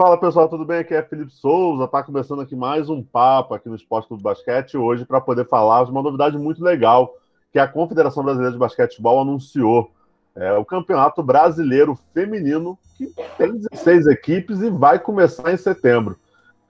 Fala 0.00 0.16
pessoal, 0.16 0.48
tudo 0.48 0.64
bem? 0.64 0.78
Aqui 0.78 0.94
é 0.94 1.02
Felipe 1.02 1.30
Souza, 1.30 1.86
tá 1.86 2.02
começando 2.02 2.40
aqui 2.40 2.56
mais 2.56 2.88
um 2.88 3.02
papo 3.02 3.52
aqui 3.52 3.68
no 3.68 3.76
Esporte 3.76 4.08
Clube 4.08 4.22
Basquete 4.22 4.74
hoje 4.74 5.04
para 5.04 5.20
poder 5.20 5.46
falar 5.46 5.84
de 5.84 5.90
uma 5.90 6.00
novidade 6.00 6.38
muito 6.38 6.64
legal 6.64 7.12
que 7.52 7.58
a 7.58 7.68
Confederação 7.68 8.22
Brasileira 8.22 8.50
de 8.50 8.58
Basquetebol 8.58 9.20
anunciou. 9.20 9.90
É 10.34 10.54
o 10.54 10.64
Campeonato 10.64 11.22
Brasileiro 11.22 11.98
Feminino, 12.14 12.78
que 12.96 13.12
tem 13.36 13.58
16 13.58 14.06
equipes 14.06 14.62
e 14.62 14.70
vai 14.70 14.98
começar 14.98 15.52
em 15.52 15.58
setembro. 15.58 16.18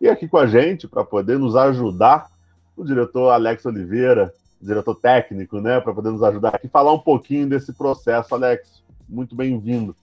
E 0.01 0.09
aqui 0.09 0.27
com 0.27 0.39
a 0.39 0.49
gente, 0.49 0.89
para 0.89 1.05
poder 1.05 1.39
nos 1.39 1.55
ajudar, 1.55 2.27
o 2.77 2.85
diretor 2.85 3.31
Alex 3.31 3.65
Oliveira, 3.65 4.35
diretor 4.61 4.97
técnico, 4.97 5.61
né, 5.61 5.79
para 5.79 5.95
poder 5.95 6.11
nos 6.11 6.25
ajudar 6.25 6.57
aqui, 6.57 6.67
falar 6.67 6.93
um 6.93 6.99
pouquinho 6.99 7.49
desse 7.49 7.73
processo. 7.73 8.35
Alex, 8.35 8.83
muito 9.09 9.37
bem-vindo. 9.37 9.95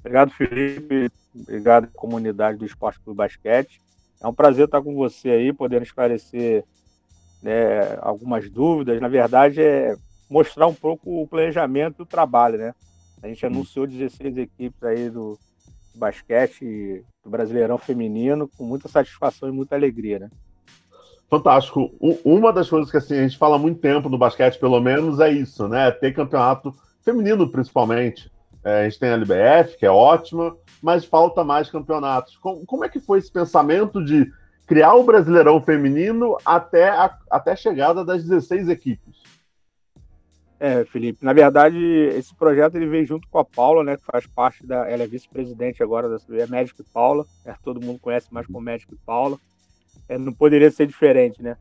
Obrigado, 0.00 0.30
Felipe. 0.32 1.10
Obrigado, 1.34 1.88
comunidade 1.92 2.58
do 2.58 2.64
Esporte 2.64 3.00
Clube 3.00 3.18
Basquete. 3.18 3.80
É 4.20 4.26
um 4.26 4.34
prazer 4.34 4.64
estar 4.64 4.82
com 4.82 4.94
você 4.94 5.30
aí, 5.30 5.52
podendo 5.52 5.82
esclarecer 5.82 6.64
né, 7.42 7.96
algumas 8.00 8.50
dúvidas. 8.50 9.00
Na 9.00 9.08
verdade, 9.08 9.62
é 9.62 9.94
mostrar 10.28 10.66
um 10.66 10.74
pouco 10.74 11.22
o 11.22 11.26
planejamento 11.26 11.98
do 11.98 12.06
trabalho, 12.06 12.58
né? 12.58 12.74
A 13.22 13.28
gente 13.28 13.44
anunciou 13.44 13.86
16 13.86 14.36
equipes 14.36 14.82
aí 14.82 15.10
do, 15.10 15.38
do 15.92 15.98
basquete 15.98 17.04
do 17.22 17.30
Brasileirão 17.30 17.76
Feminino 17.76 18.48
com 18.56 18.64
muita 18.64 18.88
satisfação 18.88 19.48
e 19.48 19.52
muita 19.52 19.74
alegria, 19.74 20.18
né? 20.18 20.30
Fantástico. 21.28 21.92
Uma 22.24 22.52
das 22.52 22.68
coisas 22.68 22.90
que 22.90 22.96
assim, 22.96 23.18
a 23.18 23.22
gente 23.22 23.38
fala 23.38 23.56
há 23.56 23.58
muito 23.58 23.80
tempo 23.80 24.08
no 24.08 24.18
basquete, 24.18 24.58
pelo 24.58 24.80
menos, 24.80 25.20
é 25.20 25.30
isso, 25.30 25.68
né? 25.68 25.90
Ter 25.90 26.12
campeonato 26.12 26.74
feminino, 27.02 27.48
principalmente. 27.48 28.30
É, 28.64 28.80
a 28.80 28.84
gente 28.84 28.98
tem 28.98 29.10
a 29.10 29.14
LBF, 29.14 29.78
que 29.78 29.86
é 29.86 29.90
ótima, 29.90 30.56
mas 30.82 31.04
falta 31.04 31.42
mais 31.42 31.70
campeonatos. 31.70 32.36
Como, 32.36 32.64
como 32.66 32.84
é 32.84 32.88
que 32.88 33.00
foi 33.00 33.18
esse 33.18 33.32
pensamento 33.32 34.04
de 34.04 34.30
criar 34.66 34.94
o 34.94 35.04
Brasileirão 35.04 35.60
Feminino 35.60 36.36
até 36.44 36.88
a, 36.88 37.16
até 37.30 37.52
a 37.52 37.56
chegada 37.56 38.04
das 38.04 38.22
16 38.22 38.68
equipes? 38.68 39.20
É, 40.60 40.84
Felipe, 40.84 41.24
na 41.24 41.32
verdade, 41.32 41.78
esse 41.78 42.34
projeto 42.34 42.74
ele 42.74 42.86
veio 42.86 43.06
junto 43.06 43.26
com 43.28 43.38
a 43.38 43.44
Paula, 43.44 43.82
né, 43.82 43.96
que 43.96 44.04
faz 44.04 44.26
parte 44.26 44.66
da, 44.66 44.86
ela 44.90 45.04
é 45.04 45.06
vice-presidente 45.06 45.82
agora 45.82 46.06
da 46.06 46.18
é 46.36 46.46
Médico 46.46 46.82
e 46.82 46.84
Paula, 46.84 47.24
né, 47.46 47.56
todo 47.64 47.80
mundo 47.80 47.98
conhece 47.98 48.28
mais 48.30 48.46
como 48.46 48.60
Médico 48.60 48.94
e 48.94 48.98
Paula, 48.98 49.38
é, 50.06 50.18
não 50.18 50.34
poderia 50.34 50.70
ser 50.70 50.86
diferente, 50.86 51.42
né, 51.42 51.56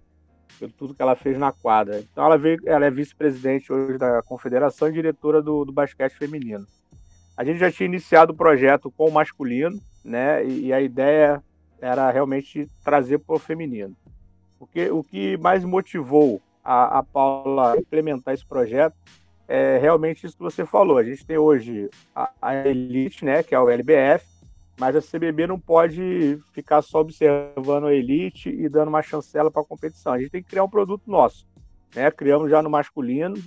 pelo 0.60 0.74
tudo 0.74 0.94
que 0.94 1.02
ela 1.02 1.16
fez 1.16 1.38
na 1.38 1.54
quadra. 1.54 2.00
Então 2.00 2.26
ela 2.26 2.38
veio, 2.38 2.60
ela 2.66 2.86
é 2.86 2.92
vice-presidente 2.92 3.72
hoje 3.72 3.98
da 3.98 4.22
confederação 4.22 4.90
e 4.90 4.92
diretora 4.92 5.42
do, 5.42 5.64
do 5.64 5.72
basquete 5.72 6.18
feminino. 6.18 6.68
A 7.40 7.44
gente 7.46 7.58
já 7.58 7.72
tinha 7.72 7.88
iniciado 7.88 8.34
o 8.34 8.36
projeto 8.36 8.92
com 8.92 9.08
o 9.08 9.12
masculino, 9.14 9.80
né? 10.04 10.46
E, 10.46 10.66
e 10.66 10.74
a 10.74 10.82
ideia 10.82 11.42
era 11.80 12.12
realmente 12.12 12.70
trazer 12.84 13.18
para 13.20 13.34
o 13.34 13.40
feminino. 13.40 13.96
Porque 14.60 14.92
o 14.92 15.02
que 15.02 15.38
mais 15.38 15.64
motivou 15.64 16.42
a, 16.62 17.00
a 17.00 17.02
Paula 17.04 17.76
a 17.76 17.78
implementar 17.78 18.34
esse 18.34 18.46
projeto 18.46 18.94
é 19.48 19.78
realmente 19.78 20.26
isso 20.26 20.36
que 20.36 20.44
você 20.44 20.66
falou. 20.66 20.98
A 20.98 21.04
gente 21.06 21.26
tem 21.26 21.38
hoje 21.38 21.90
a, 22.14 22.30
a 22.42 22.68
Elite, 22.68 23.24
né, 23.24 23.42
que 23.42 23.56
é 23.56 23.60
o 23.60 23.70
LBF, 23.70 24.26
mas 24.78 24.98
a 24.98 25.02
CBB 25.02 25.48
não 25.48 25.58
pode 25.58 26.38
ficar 26.52 26.82
só 26.82 27.00
observando 27.00 27.86
a 27.86 27.94
Elite 27.94 28.50
e 28.50 28.68
dando 28.68 28.90
uma 28.90 29.02
chancela 29.02 29.50
para 29.50 29.62
a 29.62 29.66
competição. 29.66 30.12
A 30.12 30.20
gente 30.20 30.32
tem 30.32 30.44
que 30.44 30.50
criar 30.50 30.66
um 30.66 30.70
produto 30.70 31.10
nosso. 31.10 31.48
Né? 31.96 32.12
Criamos 32.12 32.52
já 32.52 32.62
no 32.62 32.70
masculino, 32.70 33.42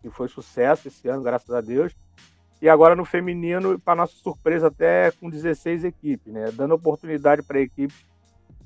que 0.00 0.08
foi 0.08 0.26
sucesso 0.26 0.88
esse 0.88 1.06
ano, 1.06 1.22
graças 1.22 1.50
a 1.50 1.60
Deus. 1.60 1.94
E 2.60 2.68
agora 2.68 2.96
no 2.96 3.04
feminino, 3.04 3.78
para 3.78 3.96
nossa 3.96 4.14
surpresa, 4.16 4.68
até 4.68 5.10
com 5.12 5.28
16 5.28 5.84
equipes, 5.84 6.32
né? 6.32 6.50
Dando 6.52 6.74
oportunidade 6.74 7.42
para 7.42 7.60
equipes 7.60 8.04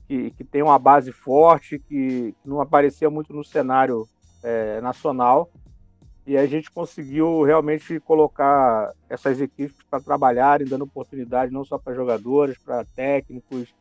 que, 0.06 0.30
que 0.30 0.44
tem 0.44 0.62
uma 0.62 0.78
base 0.78 1.12
forte, 1.12 1.78
que 1.78 2.34
não 2.44 2.60
aparecia 2.60 3.10
muito 3.10 3.32
no 3.32 3.44
cenário 3.44 4.06
é, 4.42 4.80
nacional. 4.80 5.50
E 6.26 6.36
a 6.36 6.46
gente 6.46 6.70
conseguiu 6.70 7.42
realmente 7.42 7.98
colocar 8.00 8.92
essas 9.08 9.40
equipes 9.40 9.76
para 9.90 10.00
trabalharem, 10.00 10.66
dando 10.66 10.84
oportunidade 10.84 11.52
não 11.52 11.64
só 11.64 11.78
para 11.78 11.94
jogadores, 11.94 12.58
para 12.58 12.84
técnicos, 12.84 13.74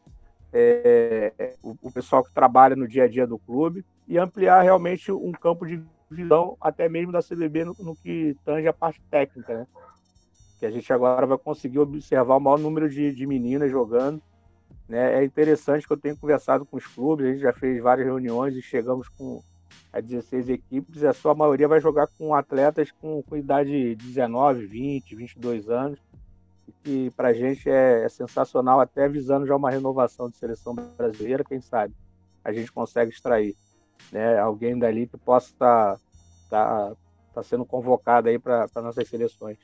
é, 0.52 1.34
é, 1.38 1.53
o, 1.62 1.75
o, 1.81 1.92
pessoal 1.92 2.24
que 2.24 2.34
trabalha 2.34 2.75
no 2.75 2.88
dia 2.88 3.03
a 3.03 3.08
dia 3.08 3.28
do 3.28 3.38
clube, 3.38 3.86
e 4.08 4.18
ampliar 4.18 4.62
realmente 4.62 5.12
um 5.12 5.31
campo 5.31 5.66
de 5.66 5.84
visão, 6.09 6.58
até 6.59 6.90
mesmo 6.90 7.12
da 7.12 7.22
CBB, 7.22 7.66
no, 7.66 7.75
no 7.80 7.96
que 7.96 8.36
tange 8.44 8.68
a 8.68 8.74
parte 8.74 9.00
técnica, 9.12 9.59
né? 9.59 9.68
Que 10.59 10.66
a 10.66 10.72
gente 10.72 10.92
agora 10.92 11.25
vai 11.25 11.38
conseguir 11.38 11.80
observar 11.80 12.36
o 12.36 12.40
maior 12.40 12.59
número 12.59 12.90
de, 12.90 13.14
de 13.14 13.25
meninas 13.25 13.72
jogando. 13.72 14.22
Né? 14.88 15.22
É 15.22 15.24
interessante 15.24 15.88
que 15.88 15.94
eu 15.94 15.97
tenho 15.97 16.18
conversado 16.18 16.66
com 16.66 16.75
os 16.75 16.86
clubes, 16.86 17.25
a 17.25 17.31
gente 17.31 17.42
já 17.42 17.53
fez 17.53 17.81
várias 17.81 18.06
reuniões 18.06 18.56
e 18.56 18.62
chegamos 18.62 19.08
com 19.08 19.42
as 19.92 20.03
16 20.03 20.50
equipes, 20.50 21.03
a 21.03 21.14
sua 21.14 21.34
maioria 21.34 21.68
vai 21.68 21.80
jogar 21.80 22.08
com 22.18 22.36
atletas 22.36 22.92
com, 22.92 23.24
com 23.24 23.38
idade 23.38 23.96
de 23.96 24.08
19, 24.08 24.66
20, 24.66 25.16
22 25.16 25.69
anos, 25.69 26.00
que 26.84 27.09
para 27.12 27.30
a 27.30 27.34
gente 27.34 27.69
é, 27.69 28.03
é, 28.03 28.09
sensacional, 28.09 28.80
até 28.80 29.08
visando 29.08 29.48
já 29.48 29.56
uma 29.56 29.72
renovação 29.72 30.30
de 30.30 30.38
seleção 30.38 30.75
brasileira, 30.75 31.44
quem 31.44 31.62
sabe 31.62 31.96
a 32.44 32.52
gente 32.52 32.72
consegue 32.72 33.12
extrair 33.12 33.56
né, 34.12 34.38
alguém 34.40 34.78
dali 34.78 35.08
que 35.08 35.18
possa 35.18 35.52
estar 35.52 35.96
tá, 36.50 36.90
tá, 36.90 36.96
tá 37.34 37.44
sendo 37.44 37.66
convocado 37.66 38.30
aí 38.30 38.40
para 38.40 38.68
nossas 38.75 39.08
seleções. 39.08 39.58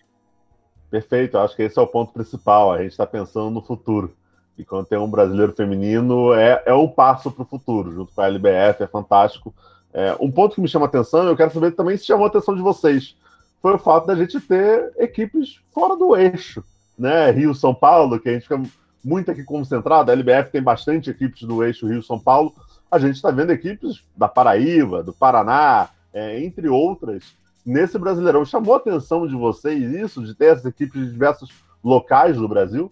Perfeito, 0.90 1.38
acho 1.38 1.56
que 1.56 1.64
esse 1.64 1.78
é 1.78 1.82
o 1.82 1.88
ponto 1.88 2.14
principal. 2.14 2.72
A 2.72 2.82
gente 2.82 2.92
está 2.92 3.06
pensando 3.06 3.50
no 3.50 3.62
futuro. 3.62 4.14
E 4.58 4.64
quando 4.64 4.86
tem 4.86 4.98
um 4.98 5.10
brasileiro 5.10 5.54
feminino, 5.54 6.34
é, 6.34 6.64
é 6.66 6.74
um 6.74 6.88
passo 6.88 7.30
para 7.30 7.44
o 7.44 7.46
futuro, 7.46 7.92
junto 7.92 8.14
com 8.14 8.22
a 8.22 8.28
LBF, 8.28 8.84
é 8.84 8.88
fantástico. 8.88 9.54
É, 9.94 10.16
um 10.20 10.32
ponto 10.32 10.56
que 10.56 10.62
me 10.62 10.68
chama 10.68 10.86
atenção, 10.86 11.24
eu 11.24 11.36
quero 11.36 11.54
saber 11.54 11.72
também 11.72 11.98
se 11.98 12.06
chamou 12.06 12.26
a 12.26 12.28
atenção 12.28 12.56
de 12.56 12.62
vocês, 12.62 13.16
foi 13.62 13.74
o 13.74 13.78
fato 13.80 14.06
da 14.06 14.16
gente 14.16 14.40
ter 14.40 14.94
equipes 14.98 15.60
fora 15.74 15.96
do 15.96 16.16
eixo. 16.16 16.64
Né? 16.98 17.32
Rio-São 17.32 17.74
Paulo, 17.74 18.20
que 18.20 18.30
a 18.30 18.34
gente 18.34 18.44
fica 18.44 18.62
muito 19.04 19.32
aqui 19.32 19.44
concentrado, 19.44 20.10
a 20.10 20.14
LBF 20.14 20.52
tem 20.52 20.62
bastante 20.62 21.10
equipes 21.10 21.44
do 21.44 21.64
eixo 21.64 21.88
Rio-São 21.88 22.20
Paulo. 22.20 22.54
A 22.90 23.00
gente 23.00 23.16
está 23.16 23.32
vendo 23.32 23.52
equipes 23.52 24.04
da 24.16 24.28
Paraíba, 24.28 25.04
do 25.04 25.14
Paraná, 25.14 25.90
é, 26.14 26.42
entre 26.44 26.70
outras, 26.70 27.36
nesse 27.66 27.98
Brasileirão. 27.98 28.46
Chamou 28.46 28.74
a 28.74 28.78
atenção 28.78 29.28
de 29.28 29.36
vocês 29.36 29.92
isso, 29.94 30.24
de 30.24 30.36
ter 30.36 30.54
essas 30.54 30.66
equipes 30.66 31.02
de 31.02 31.12
diversos 31.12 31.50
locais 31.84 32.38
do 32.38 32.48
Brasil? 32.48 32.92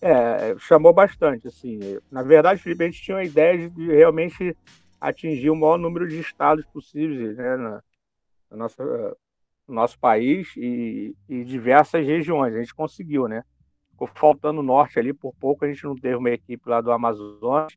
É, 0.00 0.54
chamou 0.58 0.92
bastante, 0.92 1.48
assim. 1.48 1.98
Na 2.10 2.22
verdade, 2.22 2.62
Felipe, 2.62 2.84
a 2.84 2.86
gente 2.86 3.02
tinha 3.02 3.18
a 3.18 3.24
ideia 3.24 3.68
de 3.68 3.86
realmente 3.88 4.56
atingir 5.00 5.50
o 5.50 5.56
maior 5.56 5.78
número 5.78 6.08
de 6.08 6.18
estados 6.18 6.64
possíveis 6.66 7.36
né, 7.36 7.56
na, 7.56 7.82
na 8.50 8.56
nossa, 8.56 8.84
no 9.66 9.74
nosso 9.74 9.98
país 9.98 10.52
e, 10.56 11.14
e, 11.28 11.44
diversas 11.44 12.06
regiões. 12.06 12.54
A 12.54 12.58
gente 12.58 12.74
conseguiu, 12.74 13.28
né? 13.28 13.42
Ficou 13.90 14.08
faltando 14.14 14.60
o 14.60 14.62
norte 14.62 14.98
ali, 14.98 15.12
por 15.12 15.34
pouco 15.34 15.64
a 15.64 15.68
gente 15.68 15.82
não 15.84 15.96
teve 15.96 16.14
uma 16.14 16.30
equipe 16.30 16.68
lá 16.68 16.80
do 16.80 16.92
Amazonas, 16.92 17.72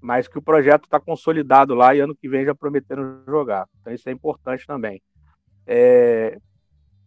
mas 0.00 0.28
que 0.28 0.38
o 0.38 0.42
projeto 0.42 0.84
está 0.84 1.00
consolidado 1.00 1.74
lá 1.74 1.94
e 1.94 2.00
ano 2.00 2.14
que 2.14 2.28
vem 2.28 2.44
já 2.44 2.54
prometendo 2.54 3.22
jogar. 3.26 3.68
Então 3.80 3.92
isso 3.92 4.08
é 4.08 4.12
importante 4.12 4.64
também. 4.66 5.02
É, 5.66 6.38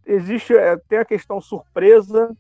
existe, 0.06 0.56
é, 0.56 0.78
tem 0.90 1.00
a 1.00 1.06
questão 1.06 1.40
surpresa, 1.41 2.35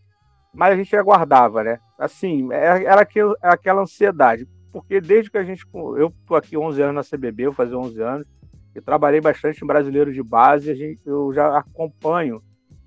mas 0.53 0.73
a 0.73 0.75
gente 0.75 0.95
aguardava, 0.95 1.63
né? 1.63 1.79
Assim, 1.97 2.51
é, 2.51 2.83
era 2.83 3.01
aquilo, 3.01 3.35
é 3.43 3.49
aquela 3.49 3.81
ansiedade, 3.81 4.47
porque 4.71 4.99
desde 5.01 5.29
que 5.29 5.37
a 5.37 5.43
gente, 5.43 5.65
eu 5.97 6.13
tô 6.25 6.35
aqui 6.35 6.57
11 6.57 6.81
anos 6.81 6.95
na 6.95 7.17
CBB, 7.17 7.43
eu 7.43 7.53
fazer 7.53 7.75
11 7.75 8.01
anos, 8.01 8.27
e 8.75 8.81
trabalhei 8.81 9.19
bastante 9.19 9.63
em 9.63 9.67
brasileiro 9.67 10.13
de 10.13 10.21
base, 10.21 10.69
a 10.69 10.75
gente, 10.75 11.01
eu 11.05 11.33
já 11.33 11.57
acompanho 11.57 12.41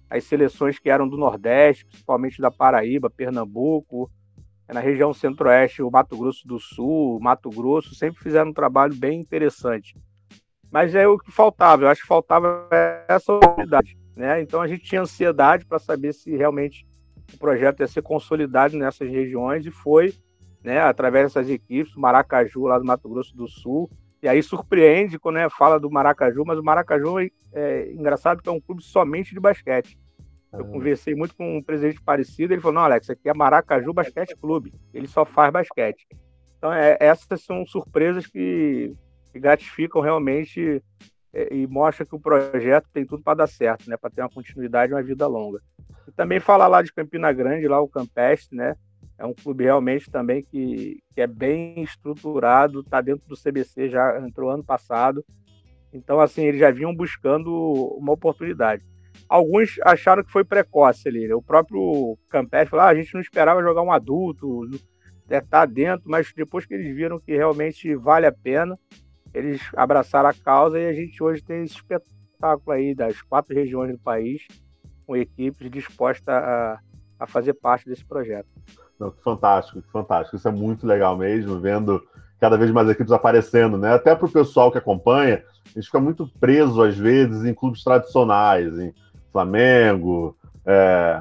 as 0.09 0.25
seleções 0.25 0.79
que 0.79 0.91
eram 0.91 1.09
do 1.09 1.17
Nordeste, 1.17 1.87
principalmente 1.87 2.41
da 2.41 2.51
Paraíba, 2.51 3.11
Pernambuco, 3.11 4.11
na 4.69 4.81
região 4.81 5.13
Centro-Oeste, 5.13 5.83
o 5.83 5.91
Mato 5.91 6.17
Grosso 6.17 6.47
do 6.47 6.59
Sul, 6.59 7.19
Mato 7.21 7.51
Grosso, 7.51 7.95
sempre 7.95 8.23
fizeram 8.23 8.51
um 8.51 8.55
trabalho 8.55 8.95
bem 8.95 9.21
interessante. 9.21 9.97
Mas 10.71 10.95
é 10.95 11.07
o 11.07 11.19
que 11.19 11.33
faltava, 11.33 11.83
eu 11.83 11.89
acho 11.89 12.03
que 12.03 12.07
faltava 12.07 12.69
essa 13.09 13.33
oportunidade. 13.33 13.99
Né? 14.15 14.41
Então 14.43 14.61
a 14.61 14.69
gente 14.69 14.85
tinha 14.85 15.01
ansiedade 15.01 15.65
para 15.65 15.79
saber 15.79 16.13
se 16.13 16.37
realmente 16.37 16.87
o 17.35 17.39
projeto 17.39 17.81
ia 17.81 17.89
ser 17.89 18.03
consolidado 18.03 18.77
nessas 18.77 19.09
regiões 19.09 19.65
e 19.67 19.71
foi, 19.71 20.13
né, 20.63 20.81
através 20.81 21.27
dessas 21.27 21.49
equipes, 21.49 21.95
o 21.97 22.01
Maracaju, 22.01 22.67
lá 22.67 22.79
do 22.79 22.85
Mato 22.85 23.09
Grosso 23.09 23.37
do 23.37 23.49
Sul. 23.49 23.91
E 24.23 24.29
aí 24.29 24.43
surpreende 24.43 25.19
quando 25.19 25.37
né, 25.37 25.49
fala 25.49 25.81
do 25.81 25.91
Maracaju, 25.91 26.45
mas 26.45 26.59
o 26.59 26.63
Maracaju 26.63 27.21
é, 27.21 27.31
é 27.55 27.93
engraçado 27.93 28.43
que 28.43 28.49
é 28.49 28.53
um 28.53 28.61
clube 28.61 28.83
somente 28.83 29.33
de 29.33 29.41
basquete. 29.41 29.99
Eu 30.53 30.65
conversei 30.65 31.15
muito 31.15 31.35
com 31.37 31.59
um 31.59 31.63
presidente 31.63 32.03
parecido, 32.03 32.53
ele 32.53 32.61
falou: 32.61 32.75
não, 32.75 32.83
Alex, 32.83 33.09
aqui 33.09 33.29
é 33.29 33.35
Maracaju 33.35 33.93
Basquete 33.93 34.35
Clube, 34.37 34.75
ele 34.93 35.07
só 35.07 35.25
faz 35.25 35.53
basquete. 35.53 36.07
Então, 36.59 36.73
é, 36.73 36.97
essas 37.01 37.43
são 37.43 37.65
surpresas 37.65 38.27
que 38.27 38.93
que 39.33 39.39
gratificam 39.39 40.01
realmente 40.01 40.83
é, 41.33 41.55
e 41.55 41.67
mostra 41.67 42.05
que 42.05 42.15
o 42.15 42.21
projeto 42.21 42.89
tem 42.93 43.07
tudo 43.07 43.23
para 43.23 43.39
dar 43.39 43.47
certo, 43.47 43.89
né? 43.89 43.97
Para 43.97 44.11
ter 44.11 44.21
uma 44.21 44.31
continuidade 44.31 44.93
uma 44.93 45.03
vida 45.03 45.27
longa. 45.27 45.61
E 46.07 46.13
também 46.13 46.41
falar 46.41 46.67
lá 46.67 46.83
de 46.83 46.93
Campina 46.93 47.33
Grande, 47.33 47.69
lá 47.69 47.81
o 47.81 47.89
Campestre, 47.89 48.57
né? 48.57 48.75
É 49.17 49.25
um 49.25 49.35
clube 49.35 49.65
realmente 49.65 50.11
também 50.11 50.43
que, 50.43 51.03
que 51.15 51.21
é 51.21 51.27
bem 51.27 51.83
estruturado, 51.83 52.81
está 52.81 53.01
dentro 53.01 53.29
do 53.29 53.37
CBC, 53.37 53.91
já 53.91 54.19
entrou 54.19 54.51
ano 54.51 54.65
passado. 54.65 55.25
Então, 55.93 56.21
assim, 56.21 56.43
eles 56.43 56.61
já 56.61 56.71
vinham 56.71 56.95
buscando 56.95 57.53
uma 57.99 58.13
oportunidade. 58.13 58.83
Alguns 59.29 59.79
acharam 59.83 60.25
que 60.25 60.33
foi 60.33 60.43
precoce 60.43 61.09
ali. 61.09 61.29
Né? 61.29 61.35
O 61.35 61.43
próprio 61.43 62.17
Campes 62.29 62.69
falou: 62.69 62.87
ah, 62.87 62.89
a 62.89 62.95
gente 62.95 63.13
não 63.13 63.21
esperava 63.21 63.63
jogar 63.63 63.83
um 63.83 63.93
adulto, 63.93 64.69
estar 65.25 65.43
tá 65.43 65.67
dentro, 65.67 66.11
mas 66.11 66.33
depois 66.35 66.65
que 66.65 66.75
eles 66.75 66.95
viram 66.95 67.21
que 67.21 67.37
realmente 67.37 67.95
vale 67.95 68.27
a 68.27 68.33
pena, 68.33 68.79
eles 69.33 69.61
abraçaram 69.77 70.29
a 70.29 70.35
causa 70.35 70.79
e 70.79 70.87
a 70.87 70.93
gente 70.93 71.23
hoje 71.23 71.43
tem 71.43 71.63
esse 71.63 71.75
espetáculo 71.77 72.73
aí 72.73 72.95
das 72.95 73.23
quatro 73.23 73.55
regiões 73.55 73.93
do 73.93 73.99
país, 73.99 74.47
com 75.07 75.17
equipes 75.17 75.71
dispostas 75.71 76.35
a, 76.35 76.79
a 77.19 77.27
fazer 77.27 77.55
parte 77.55 77.89
desse 77.89 78.05
projeto. 78.05 78.49
Não, 78.99 79.11
que 79.11 79.23
fantástico, 79.23 79.81
que 79.81 79.91
fantástico. 79.91 80.37
Isso 80.37 80.49
é 80.49 80.53
muito 80.53 80.87
legal 80.87 81.17
mesmo, 81.17 81.59
vendo 81.59 82.03
cada 82.39 82.57
vez 82.57 82.71
mais 82.71 82.89
equipes 82.89 83.13
aparecendo, 83.13 83.77
né? 83.77 83.95
Até 83.95 84.15
para 84.15 84.27
o 84.27 84.33
pessoal 84.33 84.73
que 84.73 84.79
acompanha, 84.79 85.43
a 85.67 85.69
gente 85.79 85.87
fica 85.87 86.01
muito 86.01 86.27
preso, 86.41 86.83
às 86.83 86.97
vezes, 86.97 87.45
em 87.45 87.55
clubes 87.55 87.85
tradicionais, 87.85 88.79
em 88.79 88.95
Flamengo, 89.31 90.37
é, 90.67 91.21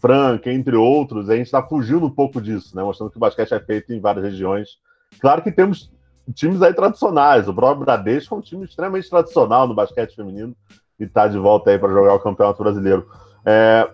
Franca, 0.00 0.52
entre 0.52 0.76
outros. 0.76 1.28
A 1.28 1.36
gente 1.36 1.46
está 1.46 1.62
fugindo 1.62 2.06
um 2.06 2.10
pouco 2.10 2.40
disso, 2.40 2.74
né? 2.76 2.82
Mostrando 2.82 3.10
que 3.10 3.16
o 3.16 3.20
basquete 3.20 3.52
é 3.52 3.60
feito 3.60 3.92
em 3.92 4.00
várias 4.00 4.24
regiões. 4.24 4.78
Claro 5.20 5.42
que 5.42 5.52
temos 5.52 5.92
times 6.32 6.62
aí 6.62 6.72
tradicionais. 6.72 7.48
O 7.48 7.54
próprio 7.54 7.84
Bradesco 7.84 8.34
é 8.34 8.38
um 8.38 8.42
time 8.42 8.64
extremamente 8.64 9.08
tradicional 9.08 9.66
no 9.66 9.74
basquete 9.74 10.14
feminino 10.14 10.54
e 10.98 11.04
está 11.04 11.26
de 11.26 11.38
volta 11.38 11.70
aí 11.70 11.78
para 11.78 11.92
jogar 11.92 12.14
o 12.14 12.20
Campeonato 12.20 12.62
Brasileiro. 12.62 13.08
É, 13.44 13.90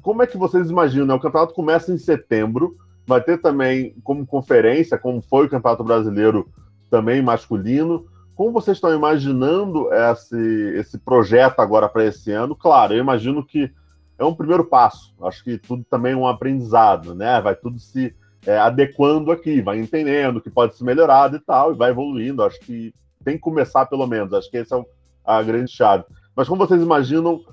como 0.00 0.22
é 0.22 0.26
que 0.26 0.36
vocês 0.36 0.70
imaginam? 0.70 1.06
Né? 1.06 1.14
O 1.14 1.20
campeonato 1.20 1.54
começa 1.54 1.92
em 1.92 1.98
setembro, 1.98 2.76
vai 3.06 3.20
ter 3.20 3.38
também 3.38 3.94
como 4.02 4.26
conferência, 4.26 4.98
como 4.98 5.20
foi 5.20 5.46
o 5.46 5.50
Campeonato 5.50 5.84
Brasileiro 5.84 6.48
também 6.88 7.22
masculino. 7.22 8.06
Como 8.34 8.52
vocês 8.52 8.78
estão 8.78 8.94
imaginando 8.94 9.92
esse, 9.92 10.74
esse 10.76 10.98
projeto 10.98 11.60
agora 11.60 11.88
para 11.88 12.04
esse 12.04 12.32
ano? 12.32 12.56
Claro, 12.56 12.94
eu 12.94 12.98
imagino 12.98 13.44
que 13.44 13.70
é 14.18 14.24
um 14.24 14.34
primeiro 14.34 14.64
passo. 14.64 15.14
Acho 15.22 15.44
que 15.44 15.58
tudo 15.58 15.84
também 15.90 16.12
é 16.12 16.16
um 16.16 16.26
aprendizado, 16.26 17.14
né? 17.14 17.40
Vai 17.40 17.54
tudo 17.54 17.78
se 17.78 18.14
é, 18.46 18.58
adequando 18.58 19.30
aqui, 19.30 19.60
vai 19.60 19.78
entendendo 19.78 20.40
que 20.40 20.50
pode 20.50 20.74
ser 20.76 20.84
melhorado 20.84 21.36
e 21.36 21.40
tal, 21.40 21.72
e 21.72 21.76
vai 21.76 21.90
evoluindo. 21.90 22.42
Acho 22.42 22.58
que 22.60 22.92
tem 23.24 23.34
que 23.34 23.40
começar 23.40 23.86
pelo 23.86 24.06
menos. 24.06 24.32
Acho 24.32 24.50
que 24.50 24.56
essa 24.56 24.76
é 24.76 24.84
a 25.24 25.42
grande 25.42 25.70
chave. 25.70 26.04
Mas 26.34 26.48
como 26.48 26.66
vocês 26.66 26.80
imaginam 26.80 27.44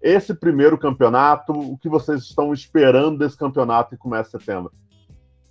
esse 0.00 0.34
primeiro 0.34 0.76
campeonato? 0.76 1.52
O 1.52 1.78
que 1.78 1.88
vocês 1.88 2.22
estão 2.22 2.52
esperando 2.52 3.18
desse 3.18 3.36
campeonato 3.36 3.90
que 3.90 3.96
começa 3.96 4.36
em 4.36 4.40
setembro? 4.40 4.72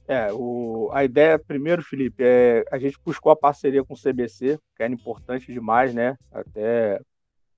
É, 0.08 0.28
o, 0.34 0.90
a 0.92 1.06
ideia, 1.06 1.40
primeiro, 1.40 1.82
Felipe, 1.82 2.22
é 2.22 2.66
a 2.70 2.78
gente 2.78 2.98
buscou 3.04 3.32
a 3.32 3.36
parceria 3.36 3.84
com 3.84 3.94
o 3.94 3.98
CBC, 3.98 4.60
que 4.76 4.84
era 4.84 4.92
importante 4.92 5.54
demais, 5.54 5.94
né? 5.94 6.18
Até 6.30 7.00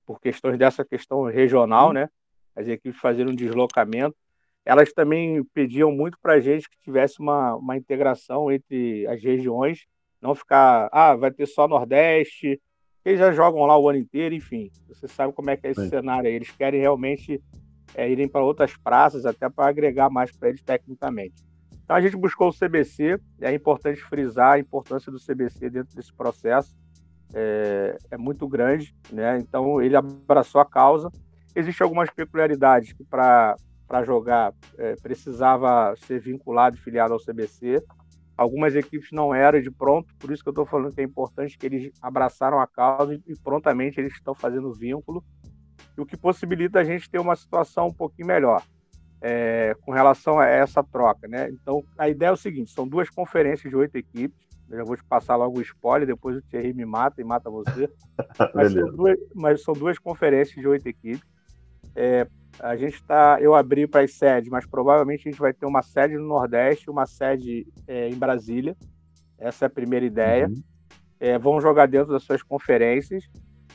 por 0.06 0.20
questões 0.20 0.56
dessa 0.56 0.84
questão 0.84 1.24
regional, 1.24 1.92
né? 1.92 2.08
As 2.54 2.68
equipes 2.68 3.00
fazendo 3.00 3.32
um 3.32 3.34
deslocamento. 3.34 4.14
Elas 4.64 4.92
também 4.92 5.44
pediam 5.52 5.92
muito 5.92 6.18
para 6.20 6.34
a 6.34 6.40
gente 6.40 6.68
que 6.68 6.78
tivesse 6.78 7.20
uma, 7.20 7.54
uma 7.56 7.76
integração 7.76 8.50
entre 8.50 9.06
as 9.06 9.22
regiões, 9.22 9.86
não 10.20 10.34
ficar, 10.34 10.88
ah, 10.90 11.14
vai 11.14 11.30
ter 11.30 11.46
só 11.46 11.68
Nordeste, 11.68 12.60
eles 13.04 13.20
já 13.20 13.30
jogam 13.32 13.66
lá 13.66 13.78
o 13.78 13.88
ano 13.88 13.98
inteiro, 13.98 14.34
enfim. 14.34 14.70
Você 14.88 15.06
sabe 15.06 15.32
como 15.34 15.50
é 15.50 15.56
que 15.56 15.66
é 15.66 15.70
esse 15.70 15.82
Sim. 15.82 15.90
cenário 15.90 16.28
aí. 16.28 16.34
Eles 16.34 16.50
querem 16.50 16.80
realmente 16.80 17.42
é, 17.94 18.10
irem 18.10 18.26
para 18.26 18.42
outras 18.42 18.74
praças, 18.76 19.26
até 19.26 19.48
para 19.50 19.68
agregar 19.68 20.08
mais 20.08 20.32
para 20.32 20.48
eles 20.48 20.62
tecnicamente. 20.62 21.44
Então 21.84 21.94
a 21.94 22.00
gente 22.00 22.16
buscou 22.16 22.48
o 22.48 22.52
CBC, 22.52 23.20
é 23.42 23.52
importante 23.52 24.00
frisar 24.00 24.52
a 24.52 24.58
importância 24.58 25.12
do 25.12 25.18
CBC 25.18 25.68
dentro 25.68 25.94
desse 25.94 26.12
processo. 26.14 26.74
É, 27.34 27.98
é 28.12 28.16
muito 28.16 28.48
grande, 28.48 28.94
né? 29.12 29.38
Então 29.38 29.82
ele 29.82 29.94
abraçou 29.94 30.60
a 30.60 30.64
causa. 30.64 31.10
Existem 31.54 31.84
algumas 31.84 32.08
peculiaridades 32.08 32.94
que 32.94 33.04
para 33.04 33.54
jogar 34.02 34.52
é, 34.78 34.96
precisava 34.96 35.94
ser 35.96 36.20
vinculado 36.20 36.76
e 36.76 36.80
filiado 36.80 37.12
ao 37.12 37.20
CBC. 37.20 37.84
Algumas 38.36 38.74
equipes 38.74 39.10
não 39.12 39.32
eram 39.32 39.60
de 39.60 39.70
pronto, 39.70 40.12
por 40.18 40.32
isso 40.32 40.42
que 40.42 40.48
eu 40.48 40.52
estou 40.52 40.66
falando 40.66 40.92
que 40.92 41.00
é 41.00 41.04
importante 41.04 41.56
que 41.56 41.66
eles 41.66 41.92
abraçaram 42.02 42.58
a 42.58 42.66
causa 42.66 43.14
e 43.14 43.38
prontamente 43.38 44.00
eles 44.00 44.12
estão 44.12 44.34
fazendo 44.34 44.72
vínculo, 44.72 45.24
o 45.96 46.04
que 46.04 46.16
possibilita 46.16 46.80
a 46.80 46.84
gente 46.84 47.08
ter 47.08 47.20
uma 47.20 47.36
situação 47.36 47.86
um 47.86 47.92
pouquinho 47.92 48.26
melhor 48.26 48.60
é, 49.24 49.74
com 49.80 49.90
relação 49.90 50.38
a 50.38 50.46
essa 50.46 50.84
troca. 50.84 51.26
Né? 51.26 51.48
Então, 51.50 51.82
a 51.96 52.10
ideia 52.10 52.28
é 52.28 52.32
o 52.32 52.36
seguinte: 52.36 52.70
são 52.70 52.86
duas 52.86 53.08
conferências 53.08 53.70
de 53.70 53.76
oito 53.76 53.96
equipes. 53.96 54.44
Eu 54.68 54.78
já 54.78 54.84
vou 54.84 54.96
te 54.96 55.04
passar 55.04 55.36
logo 55.36 55.58
o 55.58 55.62
spoiler, 55.62 56.06
depois 56.06 56.36
o 56.36 56.42
Thierry 56.42 56.74
me 56.74 56.84
mata 56.84 57.20
e 57.20 57.24
mata 57.24 57.50
você. 57.50 57.88
mas, 58.54 58.72
são 58.72 58.90
duas, 58.90 59.18
mas, 59.34 59.62
são 59.62 59.74
duas, 59.74 59.98
conferências 59.98 60.56
de 60.56 60.66
oito 60.68 60.86
equipes. 60.86 61.22
É, 61.96 62.26
a 62.60 62.76
gente 62.76 62.94
está, 62.94 63.38
eu 63.40 63.54
abri 63.54 63.86
para 63.86 64.02
as 64.02 64.12
sedes, 64.14 64.48
mas 64.48 64.66
provavelmente 64.66 65.28
a 65.28 65.30
gente 65.30 65.40
vai 65.40 65.52
ter 65.52 65.66
uma 65.66 65.82
sede 65.82 66.16
no 66.16 66.26
Nordeste, 66.26 66.90
uma 66.90 67.06
sede 67.06 67.66
é, 67.86 68.08
em 68.08 68.14
Brasília. 68.14 68.76
Essa 69.38 69.64
é 69.64 69.66
a 69.66 69.70
primeira 69.70 70.04
ideia. 70.04 70.48
Uhum. 70.48 70.62
É, 71.20 71.38
vão 71.38 71.60
jogar 71.60 71.86
dentro 71.86 72.12
das 72.12 72.22
suas 72.22 72.42
conferências 72.42 73.24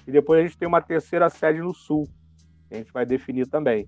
e 0.08 0.12
depois 0.12 0.40
a 0.40 0.44
gente 0.44 0.58
tem 0.58 0.68
uma 0.68 0.82
terceira 0.82 1.30
sede 1.30 1.60
no 1.60 1.74
Sul. 1.74 2.08
Que 2.68 2.76
a 2.76 2.78
gente 2.78 2.94
vai 2.94 3.06
definir 3.06 3.48
também. 3.48 3.88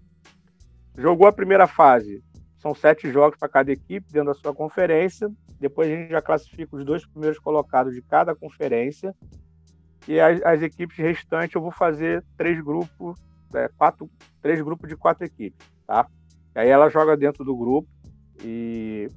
Jogou 0.97 1.27
a 1.27 1.31
primeira 1.31 1.67
fase, 1.67 2.23
são 2.57 2.75
sete 2.75 3.11
jogos 3.11 3.39
para 3.39 3.47
cada 3.47 3.71
equipe 3.71 4.11
dentro 4.11 4.27
da 4.27 4.33
sua 4.33 4.53
conferência. 4.53 5.29
Depois 5.59 5.89
a 5.89 5.95
gente 5.95 6.11
já 6.11 6.21
classifica 6.21 6.75
os 6.75 6.83
dois 6.83 7.05
primeiros 7.05 7.39
colocados 7.39 7.93
de 7.93 8.01
cada 8.01 8.35
conferência. 8.35 9.15
E 10.07 10.19
as, 10.19 10.41
as 10.43 10.61
equipes 10.61 10.97
restantes 10.97 11.55
eu 11.55 11.61
vou 11.61 11.71
fazer 11.71 12.23
três 12.35 12.59
grupos 12.61 13.19
é, 13.55 13.69
quatro, 13.69 14.09
três 14.41 14.61
grupos 14.61 14.89
de 14.89 14.95
quatro 14.95 15.25
equipes, 15.25 15.65
tá? 15.85 16.07
E 16.55 16.59
aí 16.59 16.69
ela 16.69 16.89
joga 16.89 17.15
dentro 17.15 17.43
do 17.43 17.55
grupo 17.55 17.87
e 18.43 19.07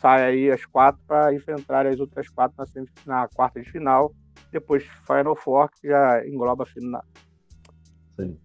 sai 0.00 0.24
aí 0.24 0.50
as 0.50 0.64
quatro 0.64 1.00
para 1.06 1.34
enfrentar 1.34 1.86
as 1.86 2.00
outras 2.00 2.28
quatro 2.28 2.56
na, 2.58 3.22
na 3.22 3.28
quarta 3.28 3.60
de 3.60 3.70
final. 3.70 4.12
Depois 4.50 4.84
Final 5.06 5.36
Four, 5.36 5.70
que 5.70 5.88
já 5.88 6.26
engloba 6.26 6.66
final, 6.66 7.04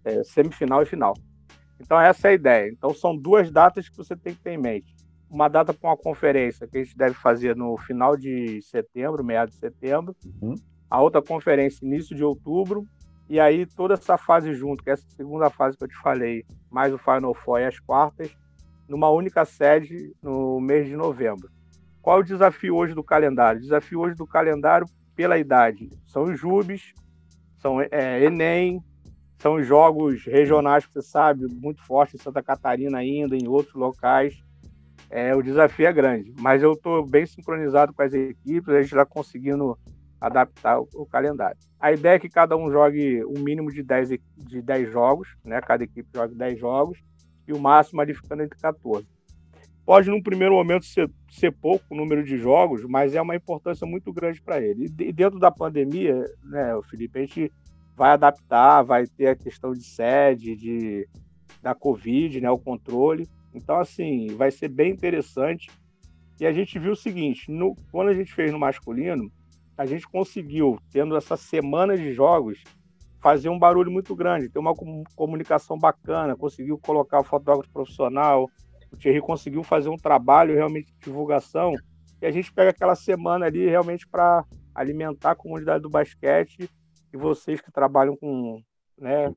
é, 0.04 0.24
semifinal 0.24 0.84
e 0.84 0.86
final. 0.86 1.14
Então 1.80 2.00
essa 2.00 2.28
é 2.28 2.32
a 2.32 2.34
ideia. 2.34 2.70
Então 2.70 2.94
são 2.94 3.16
duas 3.16 3.50
datas 3.52 3.90
que 3.90 3.98
você 3.98 4.16
tem 4.16 4.34
que 4.34 4.42
ter 4.42 4.52
em 4.52 4.58
mente. 4.58 4.94
Uma 5.30 5.48
data 5.48 5.74
para 5.74 5.90
uma 5.90 5.98
conferência 5.98 6.68
que 6.68 6.78
a 6.78 6.84
gente 6.84 6.96
deve 6.96 7.16
fazer 7.16 7.56
no 7.56 7.78
final 7.78 8.16
de 8.16 8.62
setembro, 8.62 9.24
meados 9.24 9.56
de 9.56 9.60
setembro. 9.60 10.16
Uhum. 10.42 10.56
A 10.90 11.02
outra 11.02 11.22
conferência 11.22 11.86
início 11.86 12.16
de 12.16 12.24
outubro 12.24 12.86
e 13.28 13.40
aí 13.40 13.66
toda 13.66 13.96
essa 13.96 14.18
fase 14.18 14.54
junto, 14.54 14.84
que 14.84 14.90
é 14.90 14.94
essa 14.94 15.08
segunda 15.10 15.50
fase 15.50 15.78
que 15.78 15.84
eu 15.84 15.88
te 15.88 15.98
falei, 15.98 16.46
mais 16.70 16.94
o 16.94 16.98
Final 16.98 17.34
Four 17.34 17.60
e 17.60 17.66
as 17.66 17.80
quartas, 17.80 18.36
numa 18.88 19.10
única 19.10 19.44
sede 19.46 20.14
no 20.22 20.60
mês 20.60 20.88
de 20.88 20.96
novembro. 20.96 21.50
Qual 22.02 22.18
é 22.18 22.20
o 22.22 22.24
desafio 22.24 22.76
hoje 22.76 22.94
do 22.94 23.04
calendário? 23.04 23.60
O 23.60 23.64
desafio 23.64 24.00
hoje 24.02 24.16
do 24.16 24.28
calendário, 24.28 24.86
pela 25.16 25.40
idade, 25.40 25.90
são 26.06 26.24
os 26.24 26.40
JUBs, 26.40 26.94
são 27.58 27.82
é, 27.82 28.24
Enem, 28.24 28.80
são 29.40 29.56
os 29.56 29.66
jogos 29.66 30.24
regionais 30.26 30.86
que 30.86 30.94
você 30.94 31.02
sabe, 31.02 31.48
muito 31.48 31.82
forte 31.82 32.16
em 32.16 32.20
Santa 32.20 32.44
Catarina 32.44 33.00
ainda, 33.00 33.36
em 33.36 33.48
outros 33.48 33.74
locais. 33.74 34.40
É, 35.10 35.36
o 35.36 35.42
desafio 35.42 35.88
é 35.88 35.94
grande, 35.94 36.34
mas 36.40 36.62
eu 36.62 36.74
estou 36.74 37.06
bem 37.06 37.26
sincronizado 37.26 37.94
com 37.94 38.02
as 38.02 38.14
equipes, 38.14 38.70
a 38.70 38.82
gente 38.82 38.92
está 38.92 39.06
conseguindo 39.06 39.78
adaptar 40.26 40.80
o, 40.80 40.88
o, 40.96 41.06
calendário. 41.06 41.58
A 41.80 41.92
ideia 41.92 42.16
é 42.16 42.20
que 42.20 42.30
cada 42.30 42.58
um 42.58 42.72
jogue 42.72 43.24
um 43.26 43.40
mínimo 43.40 43.72
de 43.72 43.84
10, 43.84 44.10
de 44.38 44.62
10 44.62 44.92
jogos, 44.92 45.36
né? 45.44 45.62
cada 45.62 45.84
equipe 45.84 46.10
jogue 46.14 46.34
10 46.34 46.60
jogos, 46.60 47.00
e 47.48 47.54
o 47.54 47.60
máximo 47.60 48.02
ali 48.02 48.14
ficando 48.14 48.42
entre 48.42 48.58
14. 48.60 49.08
Pode, 49.86 50.10
num 50.10 50.22
primeiro 50.22 50.56
momento, 50.56 50.84
ser, 50.84 51.12
ser 51.30 51.52
pouco 51.52 51.86
o 51.92 51.96
número 51.96 52.24
de 52.24 52.38
jogos, 52.40 52.84
mas 52.86 53.14
é 53.14 53.22
uma 53.22 53.36
importância 53.36 53.86
muito 53.86 54.12
grande 54.12 54.42
para 54.42 54.60
ele. 54.60 54.86
E 54.86 55.14
dentro 55.14 55.38
da 55.38 55.52
pandemia, 55.52 56.26
né, 56.44 56.80
Felipe, 56.90 57.20
a 57.20 57.22
gente 57.22 57.52
vai 57.96 58.10
adaptar, 58.10 58.82
vai 58.82 59.06
ter 59.06 59.28
a 59.28 59.36
questão 59.36 59.74
de 59.74 59.84
sede, 59.84 60.56
de, 60.56 61.08
da 61.62 61.76
Covid, 61.76 62.42
né, 62.42 62.50
o 62.50 62.58
controle. 62.58 63.28
Então, 63.54 63.80
assim, 63.80 64.36
vai 64.36 64.50
ser 64.50 64.70
bem 64.70 64.92
interessante. 64.92 65.70
E 66.40 66.48
a 66.48 66.52
gente 66.52 66.80
viu 66.80 66.94
o 66.94 66.96
seguinte: 66.96 67.52
no, 67.52 67.76
quando 67.92 68.10
a 68.10 68.14
gente 68.14 68.34
fez 68.34 68.52
no 68.52 68.58
masculino, 68.58 69.32
a 69.78 69.86
gente 69.86 70.08
conseguiu, 70.08 70.80
tendo 70.92 71.16
essa 71.16 71.36
semana 71.36 71.98
de 71.98 72.14
jogos, 72.14 72.64
fazer 73.20 73.50
um 73.50 73.60
barulho 73.60 73.92
muito 73.92 74.16
grande, 74.16 74.50
ter 74.50 74.60
uma 74.60 74.74
comunicação 75.16 75.78
bacana, 75.78 76.36
conseguiu 76.36 76.78
colocar 76.78 77.20
o 77.20 77.24
fotógrafo 77.24 77.72
profissional, 77.72 78.50
o 78.92 78.98
Thierry 78.98 79.20
conseguiu 79.20 79.64
fazer 79.64 79.90
um 79.90 79.98
trabalho 79.98 80.54
realmente 80.54 80.94
de 80.94 81.00
divulgação, 81.06 81.74
e 82.22 82.26
a 82.26 82.32
gente 82.32 82.54
pega 82.54 82.70
aquela 82.70 82.96
semana 82.96 83.48
ali 83.48 83.68
realmente 83.68 84.08
para 84.08 84.46
alimentar 84.74 85.32
a 85.32 85.36
comunidade 85.36 85.82
do 85.82 85.90
basquete 85.90 86.70
e 87.12 87.18
vocês 87.18 87.62
que 87.62 87.72
trabalham 87.72 88.16
com, 88.16 88.62
né, 88.98 89.34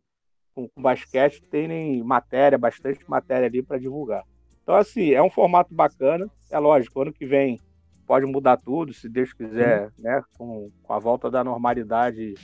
com, 0.54 0.68
com 0.68 0.83
basquete 0.83 1.42
terem 1.42 2.02
matéria, 2.02 2.59
bastante 2.59 3.09
matéria 3.09 3.47
ali 3.47 3.62
para 3.62 3.78
divulgar. 3.78 4.25
Então, 4.62 4.75
assim, 4.75 5.12
é 5.12 5.23
um 5.23 5.30
formato 5.30 5.75
bacana. 5.75 6.28
É 6.50 6.59
lógico, 6.59 7.00
ano 7.00 7.12
que 7.12 7.25
vem 7.25 7.59
pode 8.09 8.25
mudar 8.25 8.57
tudo, 8.57 8.95
se 8.95 9.07
Deus 9.07 9.35
quiser, 9.35 9.93
né? 9.99 10.23
Com, 10.38 10.71
com 10.83 10.93
a 10.95 10.99
volta 10.99 11.31
da 11.31 11.45
normalidade, 11.45 12.35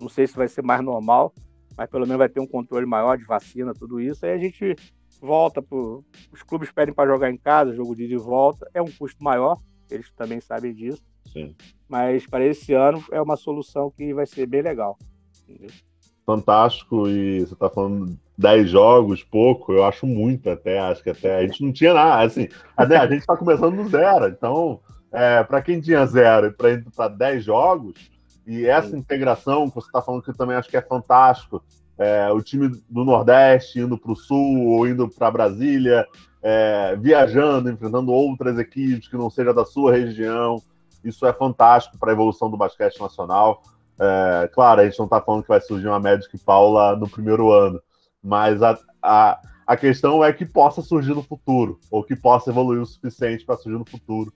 não 0.00 0.08
sei 0.08 0.26
se 0.26 0.34
vai 0.34 0.48
ser 0.48 0.62
mais 0.62 0.82
normal, 0.82 1.34
mas 1.76 1.90
pelo 1.90 2.06
menos 2.06 2.18
vai 2.18 2.28
ter 2.28 2.40
um 2.40 2.46
controle 2.46 2.86
maior 2.86 3.18
de 3.18 3.24
vacina, 3.24 3.74
tudo 3.74 4.00
isso. 4.00 4.24
Aí 4.24 4.32
a 4.32 4.38
gente 4.38 4.74
volta 5.20 5.60
pro. 5.60 6.02
Os 6.32 6.42
clubes 6.42 6.72
pedem 6.72 6.94
para 6.94 7.10
jogar 7.10 7.30
em 7.30 7.36
casa, 7.36 7.74
jogo 7.74 7.94
de 7.94 8.16
volta. 8.16 8.66
É 8.72 8.80
um 8.80 8.90
custo 8.90 9.22
maior, 9.22 9.58
eles 9.90 10.10
também 10.16 10.40
sabem 10.40 10.72
disso. 10.72 11.04
Sim. 11.30 11.54
Mas 11.86 12.26
para 12.26 12.44
esse 12.46 12.72
ano 12.72 13.04
é 13.12 13.20
uma 13.20 13.36
solução 13.36 13.90
que 13.90 14.14
vai 14.14 14.26
ser 14.26 14.46
bem 14.46 14.62
legal. 14.62 14.98
Entendeu? 15.46 15.70
Fantástico, 16.24 17.06
e 17.06 17.40
você 17.40 17.52
está 17.52 17.68
falando 17.68 18.18
10 18.38 18.70
jogos, 18.70 19.22
pouco, 19.22 19.74
eu 19.74 19.84
acho 19.84 20.06
muito 20.06 20.48
até, 20.48 20.78
acho 20.78 21.02
que 21.02 21.10
até 21.10 21.36
a 21.36 21.46
gente 21.46 21.62
não 21.62 21.70
tinha 21.70 21.92
nada, 21.92 22.22
assim, 22.22 22.48
a 22.74 23.06
gente 23.06 23.18
está 23.18 23.36
começando 23.36 23.76
do 23.76 23.88
zero, 23.90 24.28
então 24.28 24.80
é, 25.14 25.44
para 25.44 25.62
quem 25.62 25.80
tinha 25.80 26.04
zero 26.04 26.48
e 26.48 26.50
para 26.50 26.70
ir 26.70 26.84
para 26.94 27.08
10 27.08 27.44
jogos, 27.44 27.94
e 28.44 28.66
essa 28.66 28.96
integração 28.96 29.68
que 29.68 29.76
você 29.76 29.86
está 29.86 30.02
falando 30.02 30.22
que 30.22 30.30
eu 30.30 30.36
também 30.36 30.56
acho 30.56 30.68
que 30.68 30.76
é 30.76 30.82
fantástico, 30.82 31.64
é, 31.96 32.30
o 32.32 32.42
time 32.42 32.68
do 32.90 33.04
Nordeste 33.04 33.78
indo 33.78 33.96
para 33.96 34.10
o 34.10 34.16
Sul 34.16 34.66
ou 34.66 34.86
indo 34.86 35.08
para 35.08 35.30
Brasília, 35.30 36.04
é, 36.42 36.96
viajando, 36.96 37.70
enfrentando 37.70 38.12
outras 38.12 38.58
equipes 38.58 39.08
que 39.08 39.16
não 39.16 39.30
seja 39.30 39.54
da 39.54 39.64
sua 39.64 39.92
região, 39.92 40.60
isso 41.04 41.24
é 41.24 41.32
fantástico 41.32 41.96
para 41.96 42.10
a 42.10 42.12
evolução 42.12 42.50
do 42.50 42.56
basquete 42.56 43.00
nacional. 43.00 43.62
É, 43.98 44.50
claro, 44.52 44.80
a 44.80 44.84
gente 44.84 44.98
não 44.98 45.06
está 45.06 45.20
falando 45.20 45.42
que 45.42 45.48
vai 45.48 45.60
surgir 45.60 45.86
uma 45.86 46.00
Magic 46.00 46.36
Paula 46.38 46.96
no 46.96 47.08
primeiro 47.08 47.52
ano, 47.52 47.80
mas 48.20 48.60
a, 48.62 48.76
a, 49.00 49.40
a 49.64 49.76
questão 49.76 50.24
é 50.24 50.32
que 50.32 50.44
possa 50.44 50.82
surgir 50.82 51.14
no 51.14 51.22
futuro, 51.22 51.78
ou 51.88 52.02
que 52.02 52.16
possa 52.16 52.50
evoluir 52.50 52.82
o 52.82 52.86
suficiente 52.86 53.44
para 53.44 53.56
surgir 53.56 53.78
no 53.78 53.88
futuro. 53.88 54.32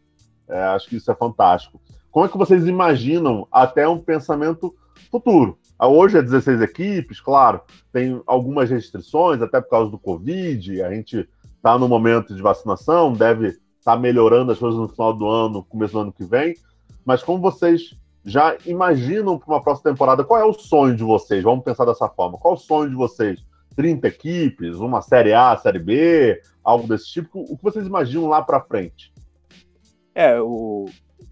É, 0.48 0.62
acho 0.64 0.88
que 0.88 0.96
isso 0.96 1.10
é 1.10 1.14
fantástico. 1.14 1.80
Como 2.10 2.26
é 2.26 2.28
que 2.28 2.38
vocês 2.38 2.66
imaginam 2.66 3.46
até 3.52 3.86
um 3.88 3.98
pensamento 3.98 4.74
futuro? 5.10 5.58
Hoje 5.80 6.18
é 6.18 6.22
16 6.22 6.60
equipes, 6.60 7.20
claro, 7.20 7.60
tem 7.92 8.20
algumas 8.26 8.68
restrições, 8.68 9.40
até 9.40 9.60
por 9.60 9.70
causa 9.70 9.90
do 9.90 9.98
Covid, 9.98 10.82
a 10.82 10.92
gente 10.92 11.28
está 11.56 11.78
no 11.78 11.88
momento 11.88 12.34
de 12.34 12.42
vacinação, 12.42 13.12
deve 13.12 13.48
estar 13.48 13.94
tá 13.94 13.96
melhorando 13.96 14.50
as 14.50 14.58
coisas 14.58 14.78
no 14.78 14.88
final 14.88 15.12
do 15.12 15.28
ano, 15.28 15.64
começo 15.64 15.92
do 15.92 16.00
ano 16.00 16.12
que 16.12 16.24
vem, 16.24 16.56
mas 17.04 17.22
como 17.22 17.40
vocês 17.40 17.96
já 18.24 18.56
imaginam 18.66 19.38
para 19.38 19.54
uma 19.54 19.62
próxima 19.62 19.92
temporada, 19.92 20.24
qual 20.24 20.40
é 20.40 20.44
o 20.44 20.52
sonho 20.52 20.96
de 20.96 21.02
vocês? 21.02 21.42
Vamos 21.42 21.64
pensar 21.64 21.84
dessa 21.84 22.08
forma. 22.08 22.36
Qual 22.36 22.54
é 22.54 22.56
o 22.56 22.60
sonho 22.60 22.90
de 22.90 22.96
vocês? 22.96 23.42
30 23.74 24.08
equipes, 24.08 24.76
uma 24.76 25.00
Série 25.00 25.32
A, 25.32 25.56
Série 25.56 25.78
B, 25.78 26.40
algo 26.62 26.86
desse 26.88 27.06
tipo? 27.10 27.40
O 27.48 27.56
que 27.56 27.62
vocês 27.62 27.86
imaginam 27.86 28.28
lá 28.28 28.42
para 28.42 28.60
frente? 28.60 29.12
É, 30.18 30.40
o 30.40 30.86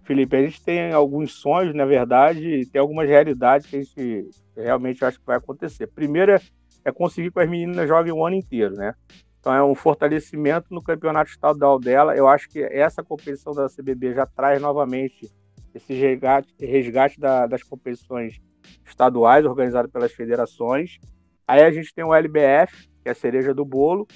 Felipe, 0.04 0.36
a 0.36 0.42
gente 0.42 0.62
tem 0.62 0.92
alguns 0.92 1.32
sonhos, 1.32 1.74
na 1.74 1.84
verdade, 1.84 2.60
e 2.60 2.66
tem 2.66 2.80
algumas 2.80 3.08
realidades 3.08 3.66
que 3.66 3.74
a 3.74 3.82
gente 3.82 4.30
realmente 4.56 5.04
acha 5.04 5.18
que 5.18 5.26
vai 5.26 5.36
acontecer. 5.36 5.88
Primeiro 5.88 6.40
é 6.84 6.92
conseguir 6.92 7.32
que 7.32 7.40
as 7.40 7.50
meninas 7.50 7.88
joguem 7.88 8.12
o 8.12 8.24
ano 8.24 8.36
inteiro, 8.36 8.76
né? 8.76 8.94
Então 9.40 9.52
é 9.52 9.60
um 9.60 9.74
fortalecimento 9.74 10.72
no 10.72 10.80
campeonato 10.80 11.32
estadual 11.32 11.80
dela. 11.80 12.14
Eu 12.14 12.28
acho 12.28 12.48
que 12.48 12.62
essa 12.62 13.02
competição 13.02 13.52
da 13.52 13.66
CBB 13.66 14.14
já 14.14 14.24
traz 14.24 14.62
novamente 14.62 15.28
esse 15.74 15.92
resgate, 15.92 16.54
resgate 16.60 17.18
da, 17.18 17.48
das 17.48 17.64
competições 17.64 18.40
estaduais 18.84 19.44
organizadas 19.44 19.90
pelas 19.90 20.12
federações. 20.12 21.00
Aí 21.44 21.64
a 21.64 21.72
gente 21.72 21.92
tem 21.92 22.04
o 22.04 22.14
LBF, 22.14 22.88
que 23.02 23.08
é 23.08 23.10
a 23.10 23.16
cereja 23.16 23.52
do 23.52 23.64
bolo. 23.64 24.06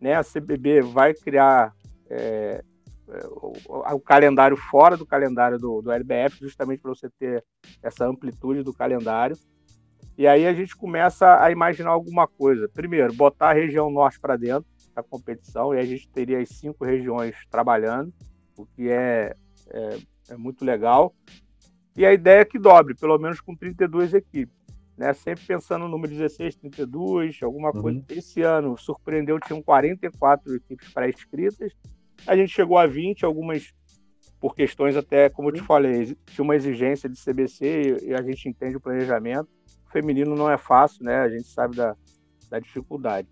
Né? 0.00 0.14
A 0.14 0.22
CBB 0.22 0.80
vai 0.80 1.12
criar 1.12 1.74
é, 2.08 2.62
é, 2.62 2.62
o, 3.30 3.52
o, 3.94 4.00
calendário 4.00 4.56
fora 4.56 4.96
do 4.96 5.06
calendário 5.06 5.58
do, 5.58 5.82
do 5.82 5.90
LBF, 5.90 6.38
justamente 6.40 6.80
para 6.80 6.94
você 6.94 7.08
ter 7.18 7.44
essa 7.82 8.06
amplitude 8.06 8.62
do 8.62 8.72
calendário. 8.72 9.36
E 10.16 10.26
aí 10.26 10.46
a 10.46 10.52
gente 10.52 10.76
começa 10.76 11.42
a 11.42 11.50
imaginar 11.50 11.90
alguma 11.90 12.26
coisa. 12.26 12.68
Primeiro, 12.68 13.12
botar 13.12 13.50
a 13.50 13.54
região 13.54 13.90
norte 13.90 14.20
para 14.20 14.36
dentro 14.36 14.66
da 14.94 15.02
competição, 15.02 15.74
e 15.74 15.78
a 15.78 15.84
gente 15.84 16.08
teria 16.08 16.38
as 16.38 16.50
cinco 16.50 16.84
regiões 16.84 17.34
trabalhando, 17.50 18.12
o 18.58 18.66
que 18.66 18.90
é, 18.90 19.34
é, 19.70 19.98
é 20.30 20.36
muito 20.36 20.64
legal. 20.64 21.14
E 21.96 22.04
a 22.04 22.12
ideia 22.12 22.40
é 22.40 22.44
que 22.44 22.58
dobre, 22.58 22.94
pelo 22.94 23.18
menos 23.18 23.40
com 23.40 23.54
32 23.54 24.14
equipes. 24.14 24.54
Né? 24.96 25.12
Sempre 25.14 25.46
pensando 25.46 25.82
no 25.82 25.88
número 25.88 26.12
16, 26.12 26.56
32, 26.56 27.42
alguma 27.42 27.74
uhum. 27.74 27.82
coisa. 27.82 28.04
Esse 28.10 28.42
ano 28.42 28.76
surpreendeu, 28.76 29.40
tinham 29.40 29.62
44 29.62 30.54
equipes 30.54 30.92
pré-inscritas. 30.92 31.72
A 32.26 32.36
gente 32.36 32.52
chegou 32.52 32.78
a 32.78 32.86
20, 32.86 33.24
algumas 33.24 33.72
por 34.40 34.56
questões 34.56 34.96
até, 34.96 35.28
como 35.28 35.50
eu 35.50 35.52
te 35.52 35.62
falei, 35.62 36.16
tinha 36.26 36.42
uma 36.42 36.56
exigência 36.56 37.08
de 37.08 37.16
CBC 37.16 37.98
e, 38.02 38.12
a 38.12 38.20
gente 38.22 38.48
entende 38.48 38.76
o 38.76 38.80
planejamento. 38.80 39.48
O 39.86 39.92
feminino 39.92 40.34
não 40.34 40.50
é 40.50 40.58
fácil, 40.58 41.04
né? 41.04 41.20
A 41.20 41.28
gente 41.28 41.46
sabe 41.46 41.76
da, 41.76 41.96
da 42.50 42.58
dificuldade. 42.58 43.28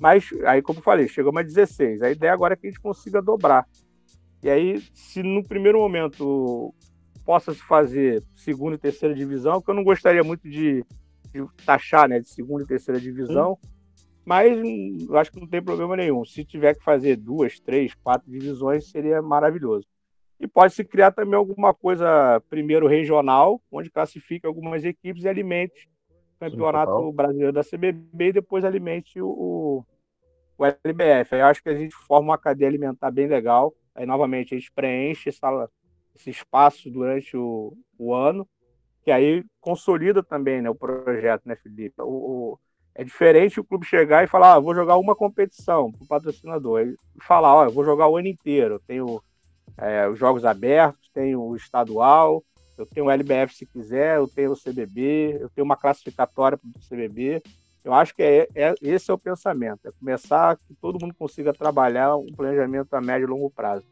Mas 0.00 0.30
aí, 0.46 0.62
como 0.62 0.78
eu 0.78 0.82
falei, 0.82 1.06
chegamos 1.06 1.38
a 1.38 1.42
16. 1.42 2.00
A 2.00 2.10
ideia 2.10 2.32
agora 2.32 2.54
é 2.54 2.56
que 2.56 2.66
a 2.66 2.70
gente 2.70 2.80
consiga 2.80 3.20
dobrar. 3.20 3.66
E 4.42 4.48
aí, 4.48 4.82
se 4.94 5.22
no 5.22 5.42
primeiro 5.42 5.78
momento 5.78 6.74
possa 7.26 7.52
se 7.52 7.60
fazer 7.60 8.22
segunda 8.34 8.76
e 8.76 8.78
terceira 8.78 9.14
divisão, 9.14 9.60
que 9.60 9.70
eu 9.70 9.74
não 9.74 9.84
gostaria 9.84 10.24
muito 10.24 10.48
de, 10.48 10.84
de 11.32 11.46
taxar, 11.64 12.08
né, 12.08 12.20
de 12.20 12.28
segunda 12.28 12.62
e 12.62 12.66
terceira 12.66 13.00
divisão, 13.00 13.58
mas 14.24 14.58
eu 15.08 15.16
acho 15.16 15.30
que 15.30 15.40
não 15.40 15.46
tem 15.46 15.62
problema 15.62 15.96
nenhum. 15.96 16.24
Se 16.24 16.44
tiver 16.44 16.74
que 16.74 16.84
fazer 16.84 17.16
duas, 17.16 17.60
três, 17.60 17.94
quatro 17.94 18.30
divisões, 18.30 18.90
seria 18.90 19.20
maravilhoso. 19.20 19.86
E 20.40 20.46
pode 20.46 20.74
se 20.74 20.84
criar 20.84 21.12
também 21.12 21.34
alguma 21.34 21.72
coisa, 21.72 22.40
primeiro 22.50 22.86
regional, 22.86 23.60
onde 23.70 23.90
classifique 23.90 24.46
algumas 24.46 24.84
equipes 24.84 25.24
e 25.24 25.28
alimente 25.28 25.88
o 26.10 26.50
campeonato 26.50 27.12
brasileiro 27.12 27.52
da 27.52 27.62
CBB 27.62 28.28
e 28.28 28.32
depois 28.32 28.64
alimente 28.64 29.20
o, 29.20 29.84
o 30.58 30.64
LBF. 30.64 31.34
Aí 31.34 31.40
eu 31.40 31.46
acho 31.46 31.62
que 31.62 31.68
a 31.68 31.76
gente 31.76 31.94
forma 31.94 32.32
uma 32.32 32.38
cadeia 32.38 32.68
alimentar 32.68 33.10
bem 33.10 33.26
legal 33.26 33.74
Aí, 33.94 34.04
novamente, 34.06 34.54
a 34.54 34.58
gente 34.58 34.72
preenche 34.72 35.28
essa, 35.28 35.70
esse 36.14 36.30
espaço 36.30 36.90
durante 36.90 37.36
o, 37.36 37.76
o 37.96 38.12
ano, 38.12 38.48
que 39.02 39.10
aí 39.10 39.44
consolida 39.60 40.22
também 40.22 40.60
né, 40.60 40.68
o 40.68 40.74
projeto, 40.74 41.42
né, 41.46 41.54
Felipe? 41.54 41.94
O, 42.02 42.08
o, 42.08 42.58
é 42.94 43.02
diferente 43.02 43.58
o 43.58 43.64
clube 43.64 43.84
chegar 43.84 44.22
e 44.22 44.28
falar, 44.28 44.54
ah, 44.54 44.60
vou 44.60 44.74
jogar 44.74 44.96
uma 44.96 45.16
competição 45.16 45.90
para 45.90 46.04
o 46.04 46.06
patrocinador. 46.06 46.82
E 46.82 46.96
falar, 47.20 47.54
ó, 47.54 47.64
eu 47.64 47.72
vou 47.72 47.84
jogar 47.84 48.08
o 48.08 48.16
ano 48.16 48.28
inteiro. 48.28 48.74
Eu 48.74 48.80
tenho 48.80 49.22
é, 49.76 50.08
os 50.08 50.18
jogos 50.18 50.44
abertos, 50.44 51.10
tenho 51.12 51.42
o 51.42 51.56
estadual, 51.56 52.42
eu 52.78 52.86
tenho 52.86 53.06
o 53.06 53.10
LBF 53.10 53.54
se 53.54 53.66
quiser, 53.66 54.16
eu 54.16 54.28
tenho 54.28 54.52
o 54.52 54.56
CBB, 54.56 55.38
eu 55.40 55.50
tenho 55.50 55.64
uma 55.64 55.76
classificatória 55.76 56.56
para 56.56 56.68
o 56.68 56.88
CBB. 56.88 57.42
Eu 57.84 57.92
acho 57.92 58.14
que 58.14 58.22
é, 58.22 58.48
é, 58.54 58.74
esse 58.80 59.10
é 59.10 59.14
o 59.14 59.18
pensamento, 59.18 59.86
é 59.86 59.92
começar 59.92 60.56
que 60.56 60.74
todo 60.80 60.98
mundo 61.00 61.14
consiga 61.14 61.52
trabalhar 61.52 62.16
um 62.16 62.32
planejamento 62.34 62.94
a 62.94 63.00
médio 63.00 63.26
e 63.26 63.30
longo 63.30 63.50
prazo. 63.50 63.84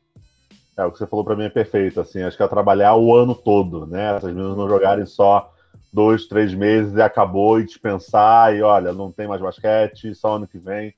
É, 0.76 0.84
o 0.84 0.90
que 0.90 0.98
você 0.98 1.06
falou 1.06 1.24
para 1.24 1.36
mim 1.36 1.44
é 1.44 1.50
perfeito, 1.50 2.00
assim, 2.00 2.22
acho 2.22 2.36
que 2.36 2.42
é 2.42 2.48
trabalhar 2.48 2.94
o 2.96 3.14
ano 3.14 3.34
todo, 3.34 3.86
né? 3.86 4.16
Essas 4.16 4.32
meninas 4.32 4.56
não 4.56 4.68
jogarem 4.68 5.04
só 5.04 5.51
dois, 5.92 6.26
três 6.26 6.54
meses 6.54 6.94
e 6.94 7.02
acabou 7.02 7.60
e 7.60 7.64
dispensar 7.64 8.54
e 8.54 8.62
olha, 8.62 8.92
não 8.92 9.12
tem 9.12 9.28
mais 9.28 9.40
basquete, 9.40 10.14
só 10.14 10.36
ano 10.36 10.46
que 10.46 10.58
vem 10.58 10.94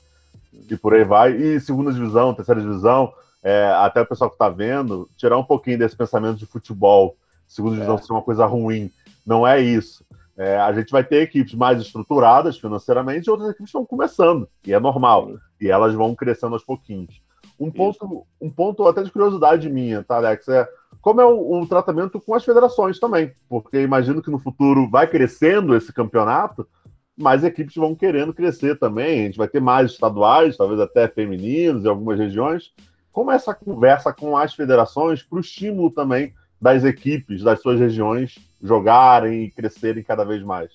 e 0.71 0.77
por 0.77 0.95
aí 0.95 1.05
vai. 1.05 1.33
E 1.33 1.61
segunda 1.61 1.93
divisão, 1.93 2.35
terceira 2.35 2.61
divisão, 2.61 3.13
é, 3.43 3.67
até 3.77 4.01
o 4.01 4.07
pessoal 4.07 4.31
que 4.31 4.37
está 4.37 4.49
vendo, 4.49 5.09
tirar 5.17 5.37
um 5.37 5.45
pouquinho 5.45 5.79
desse 5.79 5.97
pensamento 5.97 6.39
de 6.39 6.47
futebol, 6.47 7.17
segunda 7.47 7.75
divisão 7.75 7.97
é. 7.97 7.99
ser 7.99 8.13
uma 8.13 8.23
coisa 8.23 8.47
ruim. 8.47 8.91
Não 9.27 9.47
é 9.47 9.61
isso. 9.61 10.05
É, 10.37 10.57
a 10.59 10.73
gente 10.73 10.91
vai 10.91 11.05
ter 11.05 11.23
equipes 11.23 11.55
mais 11.55 11.81
estruturadas 11.81 12.59
financeiramente 12.59 13.29
e 13.29 13.31
outras 13.31 13.51
equipes 13.51 13.69
estão 13.69 13.85
começando, 13.85 14.49
e 14.67 14.73
é 14.73 14.81
normal. 14.81 15.31
E 15.61 15.69
elas 15.69 15.95
vão 15.95 16.15
crescendo 16.15 16.55
aos 16.55 16.65
pouquinhos. 16.65 17.23
Um 17.59 17.71
ponto, 17.71 18.27
um 18.41 18.51
ponto 18.51 18.87
até 18.87 19.03
de 19.03 19.13
curiosidade 19.13 19.71
minha, 19.71 20.03
tá, 20.03 20.17
Alex? 20.17 20.49
É 20.49 20.69
como 21.05 21.21
é 21.21 21.27
o, 21.27 21.61
o, 21.61 21.69
tratamento 21.69 22.19
com 22.19 22.35
as 22.35 22.43
federações 22.43 22.99
também. 22.99 23.31
Porque 23.47 23.79
imagino 23.83 24.23
que 24.23 24.31
no 24.31 24.39
futuro 24.39 24.89
vai 24.89 25.07
crescendo 25.07 25.77
esse 25.77 25.93
campeonato, 25.93 26.67
mais 27.15 27.45
equipes 27.45 27.75
vão 27.75 27.95
querendo 27.95 28.33
crescer 28.33 28.79
também. 28.79 29.21
A 29.21 29.25
gente 29.27 29.37
vai 29.37 29.47
ter 29.47 29.61
mais 29.61 29.91
estaduais, 29.91 30.57
talvez 30.57 30.81
até 30.81 31.07
femininos 31.07 31.85
em 31.85 31.89
algumas 31.89 32.19
regiões. 32.19 32.73
Como 33.13 33.31
é 33.31 33.35
essa 33.35 33.53
conversa 33.53 34.15
com 34.15 34.35
as 34.35 34.55
federações 34.55 35.23
para 35.23 35.37
o 35.37 35.41
estímulo 35.41 35.91
também 35.91 36.33
das 36.59 36.85
equipes 36.85 37.43
das 37.43 37.61
suas 37.61 37.79
regiões 37.79 38.39
jogarem 38.63 39.45
e 39.45 39.51
crescerem 39.51 40.03
cada 40.03 40.25
vez 40.25 40.43
mais? 40.43 40.73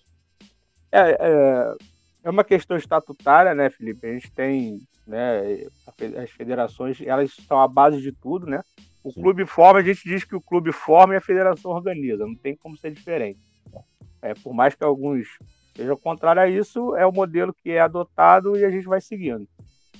É, 0.91 1.09
é, 1.09 1.75
é, 2.23 2.29
uma 2.29 2.43
questão 2.43 2.77
estatutária, 2.77 3.55
né, 3.55 3.71
Felipe? 3.71 4.05
A 4.05 4.13
gente 4.13 4.31
tem 4.31 4.79
né, 5.07 5.65
as 6.21 6.29
federações, 6.29 7.01
elas 7.03 7.35
são 7.47 7.59
a 7.59 7.67
base 7.67 7.99
de 7.99 8.11
tudo, 8.11 8.45
né? 8.45 8.61
O 9.03 9.11
Sim. 9.11 9.21
clube 9.21 9.45
forma, 9.45 9.79
a 9.79 9.83
gente 9.83 10.03
diz 10.03 10.23
que 10.23 10.35
o 10.35 10.41
clube 10.41 10.71
forma 10.71 11.13
e 11.13 11.17
a 11.17 11.21
federação 11.21 11.71
organiza, 11.71 12.25
não 12.25 12.35
tem 12.35 12.55
como 12.55 12.77
ser 12.77 12.91
diferente. 12.91 13.39
É, 14.21 14.33
por 14.33 14.53
mais 14.53 14.75
que 14.75 14.83
alguns 14.83 15.27
sejam 15.75 15.95
contrários 15.95 16.43
a 16.43 16.49
isso, 16.49 16.95
é 16.95 17.05
o 17.05 17.11
modelo 17.11 17.53
que 17.53 17.71
é 17.71 17.79
adotado 17.79 18.57
e 18.57 18.65
a 18.65 18.69
gente 18.69 18.85
vai 18.85 18.99
seguindo. 18.99 19.47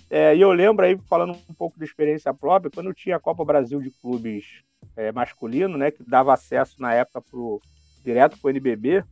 É, 0.10 0.36
e 0.36 0.42
eu 0.42 0.52
lembro 0.52 0.86
aí, 0.86 0.98
falando 1.08 1.38
um 1.50 1.54
pouco 1.54 1.78
de 1.78 1.86
experiência 1.86 2.34
própria, 2.34 2.72
quando 2.72 2.94
tinha 2.94 3.16
a 3.16 3.20
Copa 3.20 3.46
Brasil 3.46 3.80
de 3.80 3.92
Clubes 3.92 4.64
é, 4.96 5.12
masculino, 5.12 5.78
né, 5.78 5.92
que 5.92 6.04
dava 6.04 6.34
acesso 6.34 6.82
na 6.82 6.94
época 6.94 7.22
pro, 7.22 7.62
direto 8.04 8.38
para 8.38 8.48
o 8.48 8.50
NBB, 8.50 9.04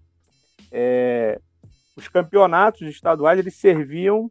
é, 0.71 1.39
os 1.95 2.07
campeonatos 2.07 2.81
estaduais 2.81 3.39
eles 3.39 3.55
serviam 3.55 4.29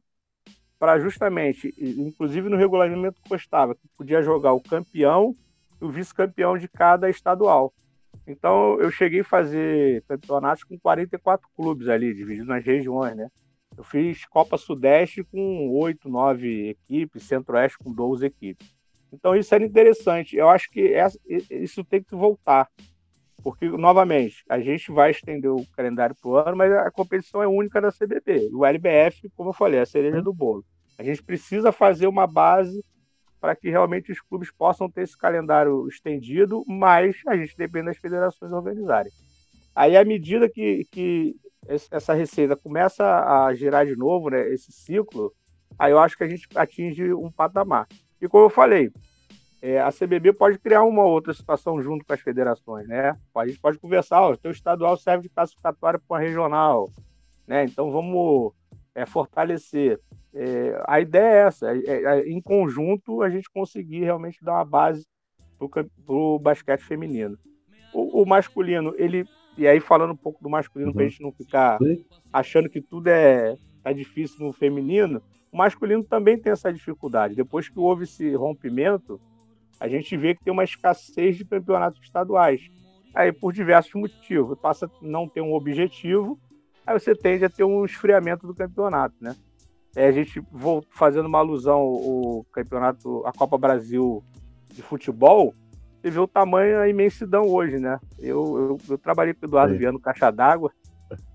para 0.78 0.98
justamente, 0.98 1.74
inclusive 1.78 2.48
no 2.48 2.56
regulamento 2.56 3.20
constava 3.26 3.74
que 3.74 3.88
podia 3.96 4.20
jogar 4.20 4.52
o 4.52 4.60
campeão 4.60 5.34
o 5.80 5.88
vice-campeão 5.88 6.56
de 6.56 6.68
cada 6.68 7.08
estadual. 7.08 7.72
Então 8.26 8.80
eu 8.80 8.90
cheguei 8.90 9.20
a 9.20 9.24
fazer 9.24 10.02
campeonatos 10.08 10.64
com 10.64 10.78
44 10.78 11.48
clubes 11.56 11.88
ali, 11.88 12.14
divididos 12.14 12.48
nas 12.48 12.64
regiões, 12.64 13.16
né? 13.16 13.28
Eu 13.76 13.84
fiz 13.84 14.24
Copa 14.24 14.56
Sudeste 14.56 15.22
com 15.22 15.70
8, 15.70 16.08
9 16.08 16.70
equipes, 16.70 17.24
Centro-Oeste 17.24 17.78
com 17.78 17.92
12 17.92 18.24
equipes. 18.24 18.74
Então 19.12 19.36
isso 19.36 19.54
era 19.54 19.64
interessante. 19.64 20.36
Eu 20.36 20.48
acho 20.48 20.70
que 20.70 20.94
isso 21.50 21.84
tem 21.84 22.02
que 22.02 22.14
voltar. 22.14 22.68
Porque, 23.42 23.68
novamente, 23.68 24.42
a 24.48 24.58
gente 24.58 24.90
vai 24.90 25.12
estender 25.12 25.50
o 25.50 25.64
calendário 25.76 26.16
para 26.20 26.28
o 26.28 26.36
ano, 26.36 26.56
mas 26.56 26.72
a 26.72 26.90
competição 26.90 27.40
é 27.40 27.46
única 27.46 27.80
da 27.80 27.92
CBB. 27.92 28.50
O 28.52 28.66
LBF, 28.66 29.30
como 29.36 29.50
eu 29.50 29.54
falei, 29.54 29.78
é 29.78 29.82
a 29.82 29.86
cereja 29.86 30.20
do 30.20 30.34
bolo. 30.34 30.64
A 30.98 31.04
gente 31.04 31.22
precisa 31.22 31.70
fazer 31.70 32.08
uma 32.08 32.26
base 32.26 32.84
para 33.40 33.54
que 33.54 33.70
realmente 33.70 34.12
os 34.12 34.20
clubes 34.20 34.50
possam 34.50 34.90
ter 34.90 35.02
esse 35.02 35.16
calendário 35.16 35.86
estendido, 35.88 36.64
mas 36.66 37.16
a 37.26 37.36
gente 37.36 37.56
depende 37.56 37.86
das 37.86 37.98
federações 37.98 38.52
organizarem. 38.52 39.12
Aí, 39.74 39.96
à 39.96 40.04
medida 40.04 40.48
que, 40.48 40.86
que 40.90 41.36
essa 41.90 42.14
receita 42.14 42.56
começa 42.56 43.04
a 43.04 43.54
girar 43.54 43.86
de 43.86 43.96
novo, 43.96 44.30
né, 44.30 44.48
esse 44.52 44.72
ciclo, 44.72 45.32
aí 45.78 45.92
eu 45.92 45.98
acho 45.98 46.16
que 46.16 46.24
a 46.24 46.28
gente 46.28 46.48
atinge 46.54 47.12
um 47.12 47.30
patamar. 47.30 47.86
E 48.20 48.28
como 48.28 48.44
eu 48.44 48.50
falei, 48.50 48.90
é, 49.60 49.80
a 49.80 49.90
CBB 49.90 50.32
pode 50.32 50.58
criar 50.58 50.84
uma 50.84 51.04
outra 51.04 51.34
situação 51.34 51.82
junto 51.82 52.04
com 52.04 52.12
as 52.12 52.20
federações, 52.20 52.86
né? 52.86 53.16
A 53.34 53.46
gente 53.46 53.58
pode 53.58 53.78
conversar, 53.78 54.26
o 54.28 54.36
teu 54.36 54.50
estadual 54.50 54.96
serve 54.96 55.24
de 55.24 55.28
classificatória 55.28 56.00
para 56.06 56.22
regional, 56.22 56.88
né? 57.46 57.64
Então 57.64 57.90
vamos 57.90 58.52
é, 58.96 59.04
fortalecer. 59.04 60.00
É, 60.34 60.82
a 60.88 60.98
ideia 61.00 61.22
é 61.22 61.46
essa, 61.46 61.70
é, 61.70 61.78
é, 61.86 62.02
é 62.02 62.28
em 62.28 62.40
conjunto 62.40 63.22
a 63.22 63.28
gente 63.28 63.50
conseguir 63.50 64.00
realmente 64.00 64.42
dar 64.42 64.54
uma 64.54 64.64
base 64.64 65.06
para 65.58 66.16
o 66.16 66.38
basquete 66.38 66.80
feminino. 66.80 67.38
O, 67.92 68.22
o, 68.22 68.26
masculino, 68.26 68.94
ele 68.96 69.26
e 69.56 69.66
aí 69.66 69.80
falando 69.80 70.12
um 70.12 70.16
pouco 70.16 70.42
do 70.42 70.50
masculino 70.50 70.90
uhum. 70.90 70.94
para 70.94 71.04
a 71.04 71.08
gente 71.08 71.22
não 71.22 71.32
ficar 71.32 71.78
achando 72.32 72.68
que 72.68 72.80
tudo 72.80 73.08
é 73.08 73.56
tá 73.82 73.92
difícil 73.92 74.44
no 74.44 74.52
feminino, 74.52 75.22
o 75.52 75.56
masculino 75.56 76.02
também 76.02 76.38
tem 76.38 76.52
essa 76.52 76.72
dificuldade. 76.72 77.34
Depois 77.34 77.68
que 77.68 77.78
houve 77.78 78.04
esse 78.04 78.34
rompimento, 78.34 79.20
a 79.78 79.88
gente 79.88 80.16
vê 80.16 80.34
que 80.34 80.42
tem 80.42 80.52
uma 80.52 80.64
escassez 80.64 81.36
de 81.36 81.44
campeonatos 81.44 82.02
estaduais. 82.02 82.68
Aí, 83.14 83.32
por 83.32 83.52
diversos 83.52 83.94
motivos, 83.94 84.58
passa 84.58 84.86
a 84.86 84.90
não 85.00 85.28
ter 85.28 85.40
um 85.40 85.54
objetivo, 85.54 86.38
aí 86.86 86.98
você 86.98 87.14
tende 87.14 87.44
a 87.44 87.50
ter 87.50 87.64
um 87.64 87.84
esfriamento 87.84 88.46
do 88.46 88.54
campeonato, 88.54 89.14
né? 89.20 89.34
É, 89.94 90.06
a 90.06 90.12
gente 90.12 90.42
fazendo 90.90 91.26
uma 91.26 91.38
alusão 91.38 91.78
ao 91.78 92.46
campeonato, 92.52 93.26
a 93.26 93.32
Copa 93.32 93.56
Brasil 93.56 94.22
de 94.68 94.82
futebol, 94.82 95.54
você 96.00 96.10
vê 96.10 96.18
o 96.18 96.26
tamanho, 96.28 96.78
a 96.78 96.88
imensidão 96.88 97.44
hoje, 97.48 97.78
né? 97.78 97.98
Eu, 98.18 98.58
eu, 98.58 98.78
eu 98.90 98.98
trabalhei 98.98 99.34
com 99.34 99.44
o 99.44 99.48
Eduardo 99.48 99.72
Sim. 99.72 99.78
Viano 99.78 99.98
Caixa 99.98 100.30
d'Água 100.30 100.70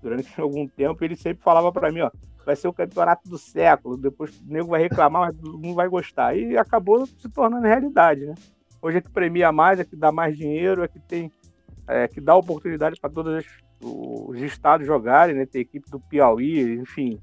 durante 0.00 0.28
algum 0.40 0.66
tempo, 0.66 1.04
ele 1.04 1.16
sempre 1.16 1.42
falava 1.42 1.72
para 1.72 1.90
mim, 1.90 2.00
ó, 2.00 2.10
vai 2.46 2.56
ser 2.56 2.68
o 2.68 2.72
campeonato 2.72 3.28
do 3.28 3.36
século, 3.36 3.96
depois 3.96 4.30
o 4.40 4.44
nego 4.46 4.68
vai 4.68 4.80
reclamar, 4.80 5.28
mas 5.28 5.36
todo 5.36 5.58
mundo 5.58 5.74
vai 5.74 5.88
gostar. 5.88 6.36
E 6.36 6.56
acabou 6.56 7.06
se 7.06 7.28
tornando 7.28 7.66
realidade, 7.66 8.24
né? 8.24 8.34
Hoje 8.80 8.98
é 8.98 9.00
que 9.00 9.10
premia 9.10 9.52
mais, 9.52 9.78
é 9.78 9.84
que 9.84 9.94
dá 9.94 10.10
mais 10.10 10.36
dinheiro, 10.36 10.82
é 10.82 10.88
que 10.88 10.98
tem 10.98 11.30
é, 11.86 12.08
que 12.08 12.20
dá 12.20 12.34
oportunidade 12.34 13.00
para 13.00 13.10
todos 13.10 13.44
os 13.82 14.40
estados 14.40 14.86
jogarem, 14.86 15.34
né? 15.34 15.46
Tem 15.46 15.60
equipe 15.60 15.90
do 15.90 16.00
Piauí, 16.00 16.78
enfim, 16.78 17.20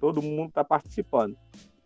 todo 0.00 0.22
mundo 0.22 0.48
está 0.48 0.64
participando. 0.64 1.36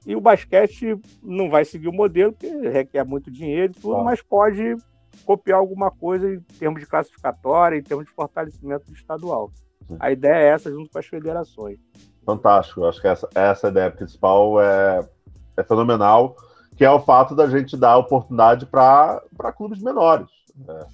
E 0.07 0.17
o 0.17 0.21
basquete 0.21 0.97
não 1.23 1.49
vai 1.49 1.65
seguir 1.65 1.89
o 1.89 1.93
modelo, 1.93 2.33
porque 2.33 2.49
requer 2.69 3.05
muito 3.05 3.31
dinheiro 3.31 3.73
e 3.77 3.81
tudo, 3.81 3.97
ah. 3.97 4.05
mas 4.05 4.21
pode 4.21 4.77
copiar 5.25 5.59
alguma 5.59 5.91
coisa 5.91 6.35
em 6.35 6.41
termos 6.59 6.81
de 6.81 6.87
classificatória, 6.87 7.77
em 7.77 7.83
termos 7.83 8.07
de 8.07 8.13
fortalecimento 8.13 8.87
do 8.87 8.95
estadual. 8.95 9.53
A 10.01 10.11
ideia 10.11 10.35
é 10.35 10.49
essa 10.49 10.71
junto 10.71 10.91
com 10.91 10.99
as 10.99 11.07
federações 11.07 11.79
fantástico. 12.25 12.85
Acho 12.85 13.01
que 13.01 13.09
essa, 13.09 13.29
essa 13.35 13.69
ideia 13.69 13.91
principal 13.91 14.61
é, 14.61 15.07
é 15.57 15.63
fenomenal, 15.63 16.37
que 16.77 16.85
é 16.85 16.91
o 16.91 17.01
fato 17.01 17.35
da 17.35 17.49
gente 17.49 17.77
dar 17.77 17.99
oportunidade 17.99 18.67
para 18.67 19.21
clubes 19.57 19.81
menores. 19.81 20.29
Né? 20.57 20.87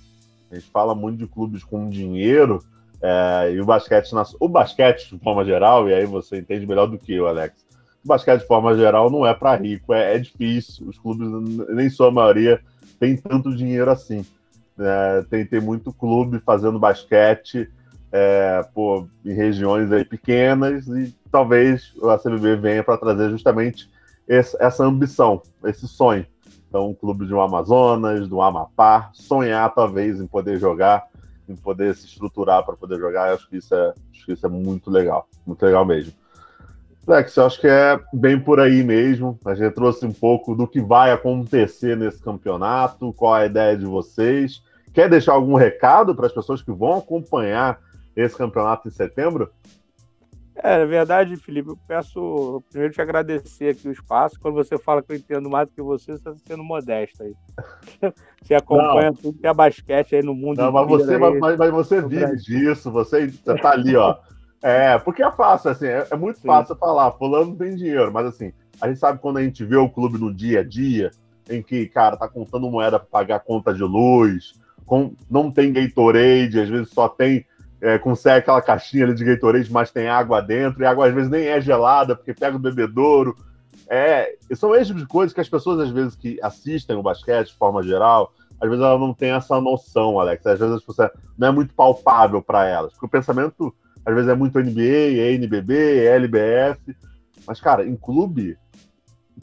A 0.50 0.54
gente 0.54 0.70
fala 0.70 0.94
muito 0.94 1.18
de 1.18 1.26
clubes 1.26 1.62
com 1.62 1.88
dinheiro, 1.88 2.60
é, 3.02 3.52
e 3.52 3.60
o 3.60 3.64
basquete, 3.64 4.10
o 4.40 4.48
basquete 4.48 5.10
de 5.10 5.18
forma 5.18 5.44
geral, 5.44 5.88
e 5.88 5.94
aí 5.94 6.04
você 6.04 6.38
entende 6.38 6.66
melhor 6.66 6.86
do 6.86 6.98
que 6.98 7.14
eu, 7.14 7.26
Alex. 7.26 7.54
O 8.04 8.08
basquete 8.08 8.40
de 8.40 8.46
forma 8.46 8.76
geral 8.76 9.10
não 9.10 9.26
é 9.26 9.34
para 9.34 9.56
rico, 9.56 9.92
é, 9.92 10.14
é, 10.14 10.18
difícil. 10.18 10.88
Os 10.88 10.98
clubes, 10.98 11.28
nem 11.68 11.90
sua 11.90 12.10
maioria, 12.10 12.60
tem 12.98 13.16
tanto 13.16 13.54
dinheiro 13.54 13.90
assim. 13.90 14.24
É, 14.78 15.24
tem, 15.28 15.44
tem 15.44 15.60
muito 15.60 15.92
clube 15.92 16.40
fazendo 16.44 16.78
basquete 16.78 17.68
é, 18.12 18.62
pô, 18.74 19.06
em 19.24 19.32
regiões 19.32 19.92
aí 19.92 20.04
pequenas 20.04 20.86
e 20.86 21.14
talvez 21.30 21.92
a 22.04 22.18
CBB 22.18 22.56
venha 22.56 22.84
para 22.84 22.96
trazer 22.96 23.30
justamente 23.30 23.90
esse, 24.26 24.56
essa 24.60 24.84
ambição, 24.84 25.42
esse 25.64 25.86
sonho. 25.86 26.26
Então, 26.68 26.90
um 26.90 26.94
clube 26.94 27.26
de 27.26 27.32
um 27.32 27.40
Amazonas, 27.40 28.28
do 28.28 28.42
Amapá, 28.42 29.10
sonhar 29.14 29.72
talvez 29.74 30.20
em 30.20 30.26
poder 30.26 30.58
jogar, 30.58 31.06
em 31.48 31.56
poder 31.56 31.94
se 31.94 32.06
estruturar 32.06 32.64
para 32.64 32.76
poder 32.76 32.98
jogar, 32.98 33.32
acho 33.32 33.48
que 33.48 33.56
isso 33.56 33.74
é, 33.74 33.94
acho 34.12 34.26
que 34.26 34.32
isso 34.32 34.46
é 34.46 34.48
muito 34.48 34.90
legal, 34.90 35.28
muito 35.46 35.64
legal 35.64 35.84
mesmo. 35.84 36.12
Lex, 37.06 37.34
eu 37.36 37.46
acho 37.46 37.58
que 37.58 37.66
é 37.66 37.98
bem 38.12 38.38
por 38.38 38.60
aí 38.60 38.84
mesmo. 38.84 39.38
A 39.46 39.54
gente 39.54 39.72
trouxe 39.72 40.04
um 40.04 40.12
pouco 40.12 40.54
do 40.54 40.66
que 40.66 40.78
vai 40.78 41.10
acontecer 41.10 41.96
nesse 41.96 42.22
campeonato, 42.22 43.14
qual 43.14 43.32
a 43.32 43.46
ideia 43.46 43.74
de 43.76 43.86
vocês. 43.86 44.62
Quer 44.92 45.08
deixar 45.08 45.32
algum 45.32 45.54
recado 45.54 46.14
para 46.14 46.26
as 46.26 46.32
pessoas 46.32 46.60
que 46.60 46.70
vão 46.70 46.98
acompanhar 46.98 47.80
esse 48.14 48.36
campeonato 48.36 48.88
em 48.88 48.90
setembro? 48.90 49.50
É, 50.60 50.78
na 50.78 50.84
verdade, 50.86 51.36
Felipe, 51.36 51.70
eu 51.70 51.78
peço 51.86 52.62
primeiro 52.70 52.92
te 52.92 53.00
agradecer 53.00 53.70
aqui 53.70 53.88
o 53.88 53.92
espaço. 53.92 54.40
Quando 54.40 54.54
você 54.54 54.76
fala 54.76 55.02
que 55.02 55.12
eu 55.12 55.16
entendo 55.16 55.48
mais 55.48 55.68
do 55.68 55.74
que 55.74 55.80
você, 55.80 56.12
você 56.12 56.12
está 56.12 56.34
sendo 56.46 56.64
modesto 56.64 57.22
aí. 57.22 57.34
Você 58.42 58.54
acompanha 58.54 59.10
não. 59.10 59.14
tudo 59.14 59.38
que 59.38 59.46
é 59.46 59.52
basquete 59.52 60.16
aí 60.16 60.22
no 60.22 60.32
mundo 60.32 60.58
Não, 60.58 60.72
mas 60.72 60.88
você, 60.88 61.14
aí, 61.14 61.38
mas, 61.38 61.58
mas, 61.58 61.70
você 61.70 62.00
vive 62.00 62.36
disso, 62.36 62.90
você 62.90 63.24
está 63.24 63.72
ali, 63.72 63.94
ó. 63.94 64.16
É, 64.62 64.96
porque 64.98 65.22
é 65.22 65.30
fácil, 65.30 65.70
assim, 65.70 65.86
é, 65.86 66.06
é 66.10 66.16
muito 66.16 66.38
Sim. 66.38 66.46
fácil 66.46 66.74
falar, 66.76 67.12
fulano 67.12 67.56
tem 67.56 67.74
dinheiro, 67.74 68.12
mas 68.12 68.26
assim, 68.26 68.52
a 68.80 68.88
gente 68.88 69.00
sabe 69.00 69.18
quando 69.18 69.36
a 69.36 69.42
gente 69.42 69.64
vê 69.64 69.76
o 69.76 69.88
clube 69.88 70.18
no 70.18 70.32
dia 70.32 70.60
a 70.60 70.64
dia, 70.64 71.10
em 71.50 71.62
que, 71.62 71.86
cara, 71.86 72.16
tá 72.16 72.28
contando 72.28 72.70
moeda 72.70 72.98
para 72.98 73.08
pagar 73.08 73.40
conta 73.40 73.74
de 73.74 73.82
luz, 73.82 74.54
com, 74.86 75.12
não 75.30 75.50
tem 75.50 75.72
Gatorade, 75.72 76.60
às 76.60 76.68
vezes 76.68 76.90
só 76.90 77.08
tem 77.08 77.44
é, 77.80 77.98
consegue 77.98 78.38
aquela 78.38 78.62
caixinha 78.62 79.04
ali 79.04 79.14
de 79.14 79.24
Gatorade, 79.24 79.72
mas 79.72 79.90
tem 79.90 80.08
água 80.08 80.40
dentro, 80.40 80.82
e 80.82 80.86
a 80.86 80.90
água 80.90 81.06
às 81.06 81.14
vezes 81.14 81.30
nem 81.30 81.46
é 81.46 81.60
gelada, 81.60 82.16
porque 82.16 82.34
pega 82.34 82.56
o 82.56 82.60
bebedouro. 82.60 83.36
É, 83.88 84.36
são 84.54 84.74
esse 84.74 84.88
tipo 84.88 84.98
de 84.98 85.06
coisas 85.06 85.32
que 85.32 85.40
as 85.40 85.48
pessoas, 85.48 85.80
às 85.80 85.90
vezes, 85.90 86.14
que 86.14 86.38
assistem 86.42 86.96
o 86.96 87.02
basquete 87.02 87.48
de 87.48 87.56
forma 87.56 87.82
geral, 87.82 88.32
às 88.60 88.68
vezes 88.68 88.84
elas 88.84 89.00
não 89.00 89.14
têm 89.14 89.30
essa 89.30 89.60
noção, 89.60 90.18
Alex. 90.18 90.44
Às 90.44 90.58
vezes 90.58 90.84
você 90.84 91.10
não 91.36 91.48
é 91.48 91.50
muito 91.50 91.72
palpável 91.74 92.42
para 92.42 92.66
elas. 92.66 92.92
Porque 92.92 93.06
o 93.06 93.08
pensamento, 93.08 93.74
às 94.04 94.14
vezes, 94.14 94.28
é 94.28 94.34
muito 94.34 94.58
NBA, 94.58 95.34
NBB, 95.34 96.06
LBF. 96.06 96.96
Mas, 97.46 97.60
cara, 97.60 97.86
em 97.86 97.96
clube 97.96 98.58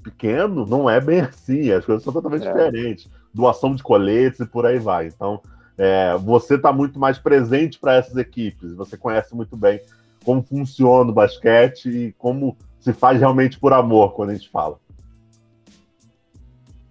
pequeno, 0.04 0.66
não 0.66 0.90
é 0.90 1.00
bem 1.00 1.22
assim. 1.22 1.72
As 1.72 1.86
coisas 1.86 2.04
são 2.04 2.12
totalmente 2.12 2.46
é. 2.46 2.52
diferentes. 2.52 3.10
Doação 3.34 3.74
de 3.74 3.82
coletes 3.82 4.42
e 4.42 4.46
por 4.46 4.66
aí 4.66 4.80
vai. 4.80 5.08
Então, 5.08 5.42
é, 5.78 6.16
você 6.18 6.56
está 6.56 6.72
muito 6.72 7.00
mais 7.00 7.18
presente 7.18 7.80
para 7.80 7.96
essas 7.96 8.16
equipes, 8.16 8.74
você 8.74 8.98
conhece 8.98 9.36
muito 9.36 9.58
bem 9.58 9.80
como 10.26 10.42
funciona 10.42 11.12
o 11.12 11.14
basquete 11.14 11.88
e 11.88 12.12
como 12.14 12.58
se 12.80 12.92
faz 12.92 13.20
realmente 13.20 13.60
por 13.60 13.72
amor 13.72 14.14
quando 14.14 14.32
a 14.32 14.34
gente 14.34 14.50
fala. 14.50 14.80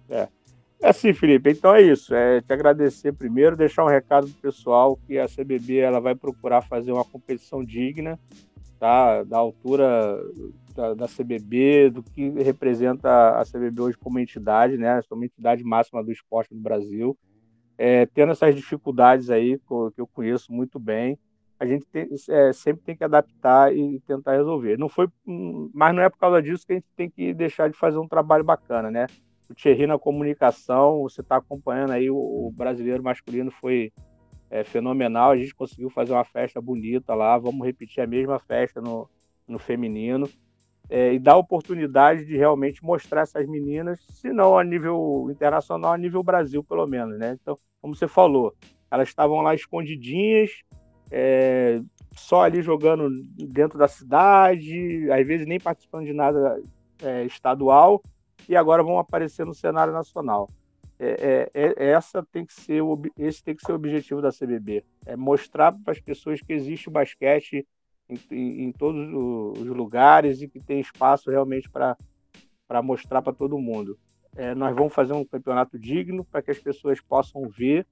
É, 0.09 0.27
é 0.81 0.89
assim, 0.89 1.13
Felipe. 1.13 1.51
Então 1.51 1.75
é 1.75 1.81
isso. 1.81 2.15
É 2.15 2.41
te 2.41 2.53
agradecer 2.53 3.11
primeiro, 3.11 3.57
deixar 3.57 3.83
um 3.83 3.89
recado 3.89 4.27
pro 4.27 4.51
pessoal 4.51 4.97
que 5.05 5.19
a 5.19 5.27
CBB 5.27 5.79
ela 5.79 5.99
vai 5.99 6.15
procurar 6.15 6.61
fazer 6.61 6.93
uma 6.93 7.03
competição 7.03 7.63
digna, 7.63 8.17
tá? 8.79 9.23
Da 9.23 9.37
altura 9.37 10.17
da, 10.73 10.93
da 10.93 11.07
CBB, 11.07 11.89
do 11.89 12.01
que 12.01 12.29
representa 12.41 13.37
a 13.37 13.43
CBB 13.43 13.81
hoje 13.81 13.97
como 13.97 14.17
entidade, 14.17 14.77
né? 14.77 15.01
Como 15.09 15.25
entidade 15.25 15.61
máxima 15.63 16.01
do 16.01 16.11
esporte 16.11 16.53
no 16.53 16.61
Brasil 16.61 17.17
é, 17.77 18.05
tendo 18.05 18.31
essas 18.31 18.55
dificuldades 18.55 19.29
aí, 19.29 19.59
que 19.59 20.01
eu 20.01 20.07
conheço 20.07 20.51
muito 20.51 20.79
bem, 20.79 21.17
a 21.59 21.65
gente 21.65 21.85
tem, 21.87 22.07
é, 22.29 22.53
sempre 22.53 22.83
tem 22.83 22.95
que 22.95 23.03
adaptar 23.03 23.73
e 23.75 23.99
tentar 24.01 24.33
resolver. 24.33 24.77
Não 24.77 24.89
foi, 24.89 25.07
hum, 25.25 25.69
mas 25.73 25.95
não 25.95 26.03
é 26.03 26.09
por 26.09 26.17
causa 26.17 26.41
disso 26.41 26.65
que 26.65 26.73
a 26.73 26.75
gente 26.75 26.87
tem 26.95 27.09
que 27.09 27.33
deixar 27.33 27.69
de 27.69 27.77
fazer 27.77 27.97
um 27.97 28.07
trabalho 28.07 28.43
bacana, 28.43 28.91
né? 28.91 29.07
O 29.49 29.53
Thierry 29.53 29.87
na 29.87 29.97
comunicação, 29.97 31.03
você 31.03 31.21
está 31.21 31.37
acompanhando 31.37 31.91
aí, 31.91 32.09
o, 32.09 32.17
o, 32.17 32.51
brasileiro 32.51 33.03
masculino 33.03 33.51
foi 33.51 33.93
é, 34.49 34.63
fenomenal, 34.63 35.31
a 35.31 35.37
gente 35.37 35.55
conseguiu 35.55 35.89
fazer 35.89 36.13
uma 36.13 36.25
festa 36.25 36.59
bonita 36.59 37.13
lá, 37.13 37.37
vamos 37.37 37.65
repetir 37.65 38.03
a 38.03 38.07
mesma 38.07 38.39
festa 38.39 38.81
no, 38.81 39.09
no 39.47 39.59
feminino. 39.59 40.27
É, 40.89 41.13
e 41.13 41.19
dar 41.19 41.37
oportunidade 41.37 42.25
de 42.25 42.37
realmente 42.37 42.83
mostrar 42.83 43.21
essas 43.21 43.47
meninas, 43.47 43.99
se 44.09 44.31
não 44.31 44.57
a 44.57 44.63
nível 44.63 45.27
internacional, 45.31 45.93
a 45.93 45.97
nível 45.97 46.21
Brasil, 46.21 46.63
pelo 46.63 46.85
menos, 46.85 47.17
né? 47.17 47.37
Então, 47.41 47.57
como 47.81 47.95
você 47.95 48.07
falou, 48.07 48.53
elas 48.89 49.09
estavam 49.09 49.41
lá 49.41 49.55
escondidinhas, 49.55 50.51
é, 51.11 51.81
só 52.11 52.43
ali 52.43 52.61
jogando 52.61 53.09
dentro 53.47 53.77
da 53.77 53.87
cidade, 53.87 55.09
às 55.11 55.25
vezes 55.25 55.47
nem 55.47 55.59
participando 55.59 56.05
de 56.05 56.13
nada 56.13 56.61
é, 57.01 57.23
estadual, 57.25 58.01
e 58.47 58.55
agora 58.55 58.83
vão 58.83 58.99
aparecer 58.99 59.45
no 59.45 59.53
cenário 59.53 59.93
nacional. 59.93 60.49
É, 60.97 61.49
é, 61.53 61.73
é 61.77 61.89
essa 61.91 62.23
tem 62.31 62.45
que 62.45 62.53
ser 62.53 62.81
esse 63.17 63.43
tem 63.43 63.53
que 63.53 63.65
ser 63.65 63.73
o 63.73 63.75
objetivo 63.75 64.21
da 64.21 64.31
CBB, 64.31 64.85
é 65.05 65.15
mostrar 65.17 65.73
para 65.73 65.91
as 65.91 65.99
pessoas 65.99 66.41
que 66.41 66.53
existe 66.53 66.87
o 66.87 66.91
basquete 66.91 67.67
em, 68.09 68.65
em, 68.65 68.71
todos 68.71 69.07
os 69.59 69.67
lugares 69.67 70.41
e 70.41 70.47
que 70.47 70.59
tem 70.59 70.79
espaço 70.79 71.29
realmente 71.29 71.69
para 71.69 71.97
mostrar 72.83 73.21
para 73.21 73.33
todo 73.33 73.57
mundo. 73.57 73.97
É, 74.35 74.53
nós 74.53 74.75
vamos 74.75 74.93
fazer 74.93 75.13
um 75.13 75.25
campeonato 75.25 75.79
digno 75.79 76.25
para 76.25 76.41
que 76.41 76.51
as 76.51 76.59
pessoas 76.59 76.99
possam 76.99 77.47
ver 77.49 77.87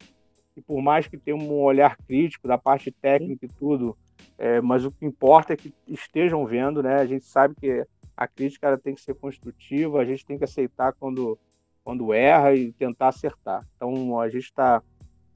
e 0.56 0.62
por 0.62 0.82
mais 0.82 1.08
que 1.08 1.18
tenha 1.18 1.36
um 1.36 1.62
olhar 1.62 1.98
crítico 1.98 2.48
da 2.48 2.58
parte 2.58 2.92
técnica 2.92 3.46
e 3.46 3.50
tudo, 3.50 3.98
é, 4.38 4.62
mas 4.62 4.86
o 4.86 4.92
que 4.92 5.06
importa 5.06 5.54
é 5.54 5.58
que 5.58 5.74
estejam 5.88 6.46
vendo, 6.46 6.84
né? 6.84 6.96
A 6.96 7.06
gente 7.06 7.26
sabe 7.26 7.56
que 7.56 7.86
a 8.16 8.28
crítica 8.28 8.78
tem 8.78 8.94
que 8.94 9.02
ser 9.02 9.16
construtiva, 9.16 10.00
a 10.00 10.06
gente 10.06 10.26
tem 10.26 10.38
que 10.38 10.44
aceitar 10.44 10.94
quando, 10.94 11.40
quando 11.84 12.14
erra 12.14 12.54
e 12.54 12.72
tentar 12.72 13.08
acertar. 13.08 13.66
Então 13.76 14.20
a 14.20 14.30
gente 14.30 14.44
está 14.44 14.82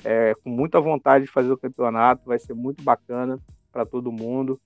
é, 0.04 0.36
com 0.36 0.50
muita 0.50 0.80
vontade 0.80 1.26
de 1.26 1.32
fazer 1.32 1.52
o 1.52 1.58
campeonato, 1.58 2.28
vai 2.28 2.38
ser 2.38 2.54
muito 2.54 2.84
bacana 2.84 3.40
para 3.72 3.86
todo 3.86 4.12
mundo. 4.12 4.60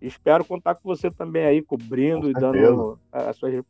Espero 0.00 0.44
contar 0.44 0.74
com 0.74 0.88
você 0.88 1.10
também 1.10 1.44
aí, 1.44 1.62
cobrindo 1.62 2.30
e 2.30 2.32
dando 2.32 2.98
as 3.12 3.36
suas, 3.36 3.64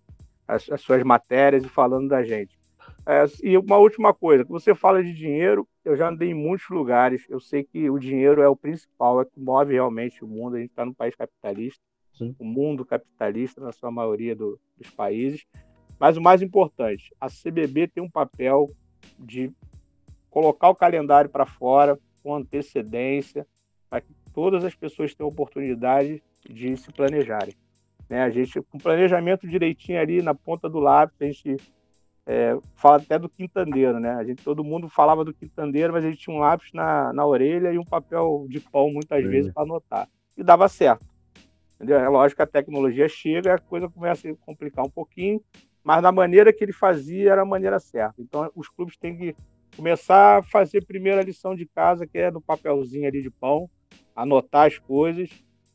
as, 0.47 0.71
as 0.71 0.81
suas 0.81 1.03
matérias 1.03 1.65
e 1.65 1.69
falando 1.69 2.09
da 2.09 2.23
gente. 2.23 2.59
É, 3.07 3.25
e 3.43 3.57
uma 3.57 3.79
última 3.79 4.13
coisa, 4.13 4.45
que 4.45 4.51
você 4.51 4.75
fala 4.75 5.03
de 5.03 5.13
dinheiro, 5.13 5.67
eu 5.85 5.97
já 5.97 6.09
andei 6.09 6.31
em 6.31 6.35
muitos 6.35 6.69
lugares, 6.69 7.25
eu 7.29 7.41
sei 7.41 7.65
que 7.65 7.89
o 7.91 7.99
dinheiro 7.99 8.43
é 8.43 8.49
o 8.49 8.57
principal, 8.57 9.21
é 9.21 9.25
que 9.25 9.41
move 9.41 9.73
realmente 9.73 10.25
o 10.25 10.29
mundo, 10.29 10.57
a 10.57 10.61
gente 10.61 10.71
está 10.71 10.85
num 10.85 10.93
país 10.93 11.15
capitalista, 11.15 11.81
Sim. 12.13 12.35
o 12.39 12.45
mundo 12.45 12.85
capitalista 12.85 13.61
na 13.61 13.73
sua 13.73 13.91
maioria 13.91 14.37
do, 14.37 14.61
dos 14.77 14.91
países, 14.91 15.45
mas 15.99 16.17
o 16.17 16.21
mais 16.21 16.43
importante, 16.43 17.15
a 17.21 17.29
CBB 17.29 17.89
tem 17.89 18.03
um 18.03 18.11
papel 18.11 18.71
de 19.19 19.53
colocar 20.31 20.69
o 20.69 20.75
calendário 20.75 21.29
para 21.29 21.47
fora 21.47 21.99
com 22.23 22.35
antecedência, 22.35 23.47
para 23.89 24.01
que 24.01 24.13
todas 24.33 24.65
as 24.65 24.75
pessoas 24.75 25.15
tenham 25.15 25.29
oportunidade 25.29 26.23
de 26.49 26.77
se 26.77 26.93
planejarem. 26.93 27.55
Né? 28.09 28.23
A 28.23 28.31
gente, 28.31 28.61
com 28.63 28.79
planejamento 28.79 29.47
direitinho 29.47 30.01
ali 30.01 30.23
na 30.23 30.35
ponta 30.35 30.69
do 30.69 30.79
lápis, 30.79 31.17
a 31.21 31.25
gente 31.25 31.57
é, 32.27 32.57
fala 32.75 32.97
até 32.97 33.19
do 33.19 33.29
quintandeiro, 33.29 33.99
né? 33.99 34.11
A 34.13 34.25
gente, 34.25 34.43
todo 34.43 34.65
mundo 34.65 34.89
falava 34.89 35.25
do 35.25 35.33
quintandeiro, 35.33 35.93
mas 35.93 36.05
a 36.05 36.11
gente 36.11 36.21
tinha 36.21 36.35
um 36.35 36.41
lápis 36.41 36.73
na, 36.73 37.13
na 37.13 37.25
orelha 37.27 37.73
e 37.73 37.79
um 37.79 37.85
papel 37.85 38.47
de 38.49 38.61
pão, 38.61 38.91
muitas 38.93 39.25
vezes, 39.25 39.53
para 39.53 39.63
anotar. 39.63 40.09
E 40.37 40.43
dava 40.43 40.69
certo. 40.69 41.05
Entendeu? 41.77 41.99
É 41.99 42.09
lógico 42.09 42.37
que 42.37 42.43
a 42.43 42.47
tecnologia 42.47 43.09
chega 43.09 43.51
e 43.51 43.53
a 43.53 43.59
coisa 43.59 43.89
começa 43.89 44.29
a 44.29 44.35
complicar 44.45 44.85
um 44.85 44.91
pouquinho, 44.91 45.41
mas 45.83 46.03
da 46.03 46.13
maneira 46.13 46.53
que 46.53 46.63
ele 46.63 46.73
fazia 46.73 47.33
era 47.33 47.43
a 47.43 47.47
maneira 47.47 47.81
certa. 47.81 48.15
Então, 48.21 48.51
os 48.55 48.69
clubes 48.69 48.97
têm 48.97 49.17
que 49.17 49.37
começar 49.75 50.39
a 50.39 50.43
fazer 50.43 50.79
a 50.79 50.87
primeira 50.87 51.23
lição 51.23 51.55
de 51.55 51.65
casa, 51.65 52.07
que 52.07 52.19
é 52.19 52.31
no 52.31 52.41
papelzinho 52.41 53.09
ali 53.09 53.23
de 53.23 53.31
pão, 53.31 53.69
anotar 54.23 54.67
as 54.67 54.79
coisas, 54.79 55.31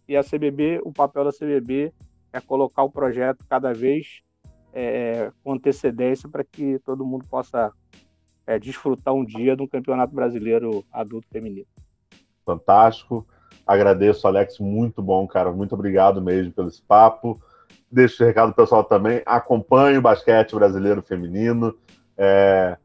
e 0.08 0.15
a 0.15 0.23
CBB, 0.23 0.81
o 0.84 0.91
papel 0.91 1.23
da 1.23 1.31
CBB 1.31 1.91
é 2.31 2.39
colocar 2.39 2.84
o 2.84 2.89
projeto 2.89 3.43
cada 3.49 3.73
vez 3.73 4.21
é, 4.73 5.31
com 5.43 5.53
antecedência 5.53 6.29
para 6.29 6.43
que 6.43 6.77
todo 6.79 7.05
mundo 7.05 7.25
possa 7.29 7.71
é, 8.45 8.60
desfrutar 8.60 9.13
um 9.13 9.25
dia 9.25 9.55
de 9.55 9.63
um 9.63 9.67
campeonato 9.67 10.13
brasileiro 10.13 10.86
adulto 10.91 11.27
feminino. 11.31 11.67
Fantástico. 12.45 13.25
Agradeço, 13.65 14.27
Alex, 14.27 14.60
muito 14.60 15.01
bom, 15.01 15.25
cara. 15.25 15.51
Muito 15.51 15.73
obrigado 15.73 16.21
mesmo 16.21 16.51
pelo 16.51 16.67
esse 16.67 16.81
papo. 16.81 17.41
Deixo 17.89 18.21
o 18.21 18.27
recado 18.27 18.53
pessoal 18.53 18.84
também. 18.84 19.23
Acompanhe 19.25 19.97
o 19.97 20.01
basquete 20.01 20.53
brasileiro 20.53 21.01
feminino. 21.01 21.75
É... 22.15 22.77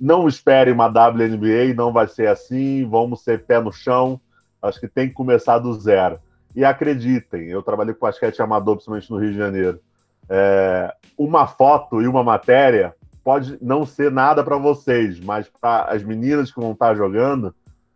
Não 0.00 0.26
espere 0.26 0.72
uma 0.72 0.86
WNBA, 0.86 1.74
não 1.76 1.92
vai 1.92 2.08
ser 2.08 2.28
assim. 2.28 2.88
Vamos 2.88 3.22
ser 3.22 3.44
pé 3.44 3.60
no 3.60 3.72
chão. 3.72 4.20
Acho 4.64 4.80
que 4.80 4.88
tem 4.88 5.08
que 5.08 5.14
começar 5.14 5.58
do 5.58 5.72
zero. 5.74 6.18
E 6.54 6.64
acreditem, 6.64 7.48
eu 7.48 7.62
trabalhei 7.62 7.94
com 7.94 8.06
basquete 8.06 8.40
amador, 8.40 8.76
principalmente 8.76 9.10
no 9.10 9.18
Rio 9.18 9.32
de 9.32 9.38
Janeiro. 9.38 9.80
É, 10.28 10.94
uma 11.18 11.46
foto 11.46 12.00
e 12.00 12.06
uma 12.06 12.22
matéria 12.22 12.94
pode 13.22 13.58
não 13.60 13.84
ser 13.84 14.10
nada 14.10 14.44
para 14.44 14.56
vocês, 14.56 15.18
mas 15.18 15.48
para 15.48 15.84
as 15.84 16.02
meninas 16.02 16.52
que 16.52 16.60
vão 16.60 16.72
estar 16.72 16.94
jogando, 16.94 17.54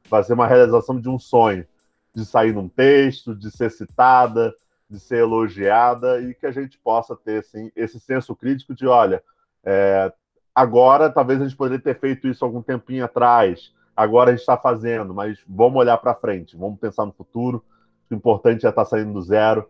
vai 0.08 0.22
ser 0.24 0.32
uma 0.32 0.46
realização 0.46 1.00
de 1.00 1.08
um 1.08 1.18
sonho, 1.18 1.66
de 2.14 2.24
sair 2.24 2.52
num 2.52 2.68
texto, 2.68 3.34
de 3.34 3.50
ser 3.50 3.70
citada, 3.70 4.54
de 4.88 4.98
ser 4.98 5.18
elogiada 5.18 6.20
e 6.20 6.34
que 6.34 6.46
a 6.46 6.50
gente 6.50 6.78
possa 6.78 7.14
ter 7.14 7.40
assim, 7.40 7.70
esse 7.76 8.00
senso 8.00 8.34
crítico 8.34 8.74
de, 8.74 8.86
olha, 8.86 9.22
é, 9.62 10.10
agora 10.54 11.10
talvez 11.10 11.40
a 11.40 11.44
gente 11.44 11.56
poderia 11.56 11.82
ter 11.82 11.98
feito 11.98 12.26
isso 12.26 12.44
algum 12.44 12.62
tempinho 12.62 13.04
atrás, 13.04 13.72
agora 13.98 14.30
a 14.30 14.32
gente 14.32 14.40
está 14.40 14.56
fazendo, 14.56 15.12
mas 15.12 15.38
vamos 15.48 15.78
olhar 15.78 15.96
para 15.98 16.14
frente, 16.14 16.56
vamos 16.56 16.78
pensar 16.78 17.04
no 17.04 17.12
futuro. 17.12 17.64
O 18.10 18.14
importante 18.14 18.64
é 18.64 18.68
estar 18.68 18.84
tá 18.84 18.88
saindo 18.88 19.12
do 19.12 19.22
zero 19.22 19.68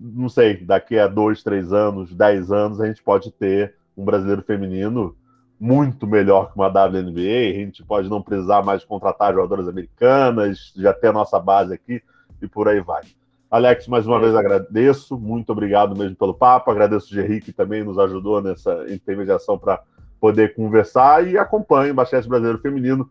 não 0.00 0.28
sei, 0.28 0.56
daqui 0.56 0.98
a 0.98 1.06
dois, 1.06 1.42
três 1.42 1.72
anos, 1.72 2.14
dez 2.14 2.50
anos, 2.50 2.80
a 2.80 2.86
gente 2.86 3.02
pode 3.02 3.30
ter 3.30 3.74
um 3.96 4.04
brasileiro 4.04 4.42
feminino 4.42 5.16
muito 5.58 6.06
melhor 6.06 6.50
que 6.50 6.56
uma 6.56 6.68
WNBA. 6.68 7.50
A 7.50 7.58
gente 7.60 7.84
pode 7.84 8.08
não 8.08 8.20
precisar 8.20 8.62
mais 8.62 8.84
contratar 8.84 9.34
jogadoras 9.34 9.68
americanas, 9.68 10.72
já 10.76 10.92
ter 10.92 11.08
a 11.08 11.12
nossa 11.12 11.38
base 11.38 11.72
aqui 11.72 12.02
e 12.42 12.48
por 12.48 12.68
aí 12.68 12.80
vai. 12.80 13.02
Alex, 13.50 13.86
mais 13.86 14.06
uma 14.06 14.18
vez 14.18 14.34
agradeço, 14.34 15.16
muito 15.16 15.50
obrigado 15.52 15.96
mesmo 15.96 16.16
pelo 16.16 16.34
papo. 16.34 16.70
Agradeço 16.70 17.06
o 17.06 17.14
Gerry 17.14 17.40
que 17.40 17.52
também 17.52 17.84
nos 17.84 17.98
ajudou 17.98 18.42
nessa 18.42 18.84
intermediação 18.92 19.56
para 19.56 19.80
poder 20.20 20.54
conversar 20.54 21.26
e 21.26 21.38
acompanhe 21.38 21.92
o 21.92 21.94
basquete 21.94 22.26
brasileiro 22.26 22.58
feminino 22.58 23.08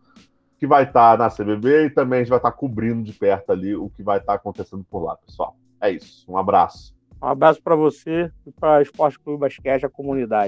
que 0.64 0.68
vai 0.68 0.84
estar 0.84 1.18
na 1.18 1.30
CBB 1.30 1.88
e 1.88 1.90
também 1.90 2.20
a 2.20 2.24
gente 2.24 2.30
vai 2.30 2.40
estar 2.40 2.54
cobrindo 2.54 3.04
de 3.04 3.12
perto 3.12 3.52
ali 3.52 3.76
o 3.76 3.90
que 3.90 4.02
vai 4.02 4.18
estar 4.18 4.36
acontecendo 4.36 4.82
por 4.90 5.04
lá, 5.04 5.18
pessoal. 5.18 5.58
É 5.82 5.92
isso. 5.92 6.24
Um 6.32 6.38
abraço. 6.38 6.96
Um 7.22 7.28
abraço 7.28 7.62
para 7.62 7.76
você 7.76 8.32
e 8.48 8.52
para 8.52 8.82
Esporte 8.82 9.20
Clube 9.20 9.42
Basquete, 9.42 9.86
a 9.86 9.90
comunidade. 9.90 10.42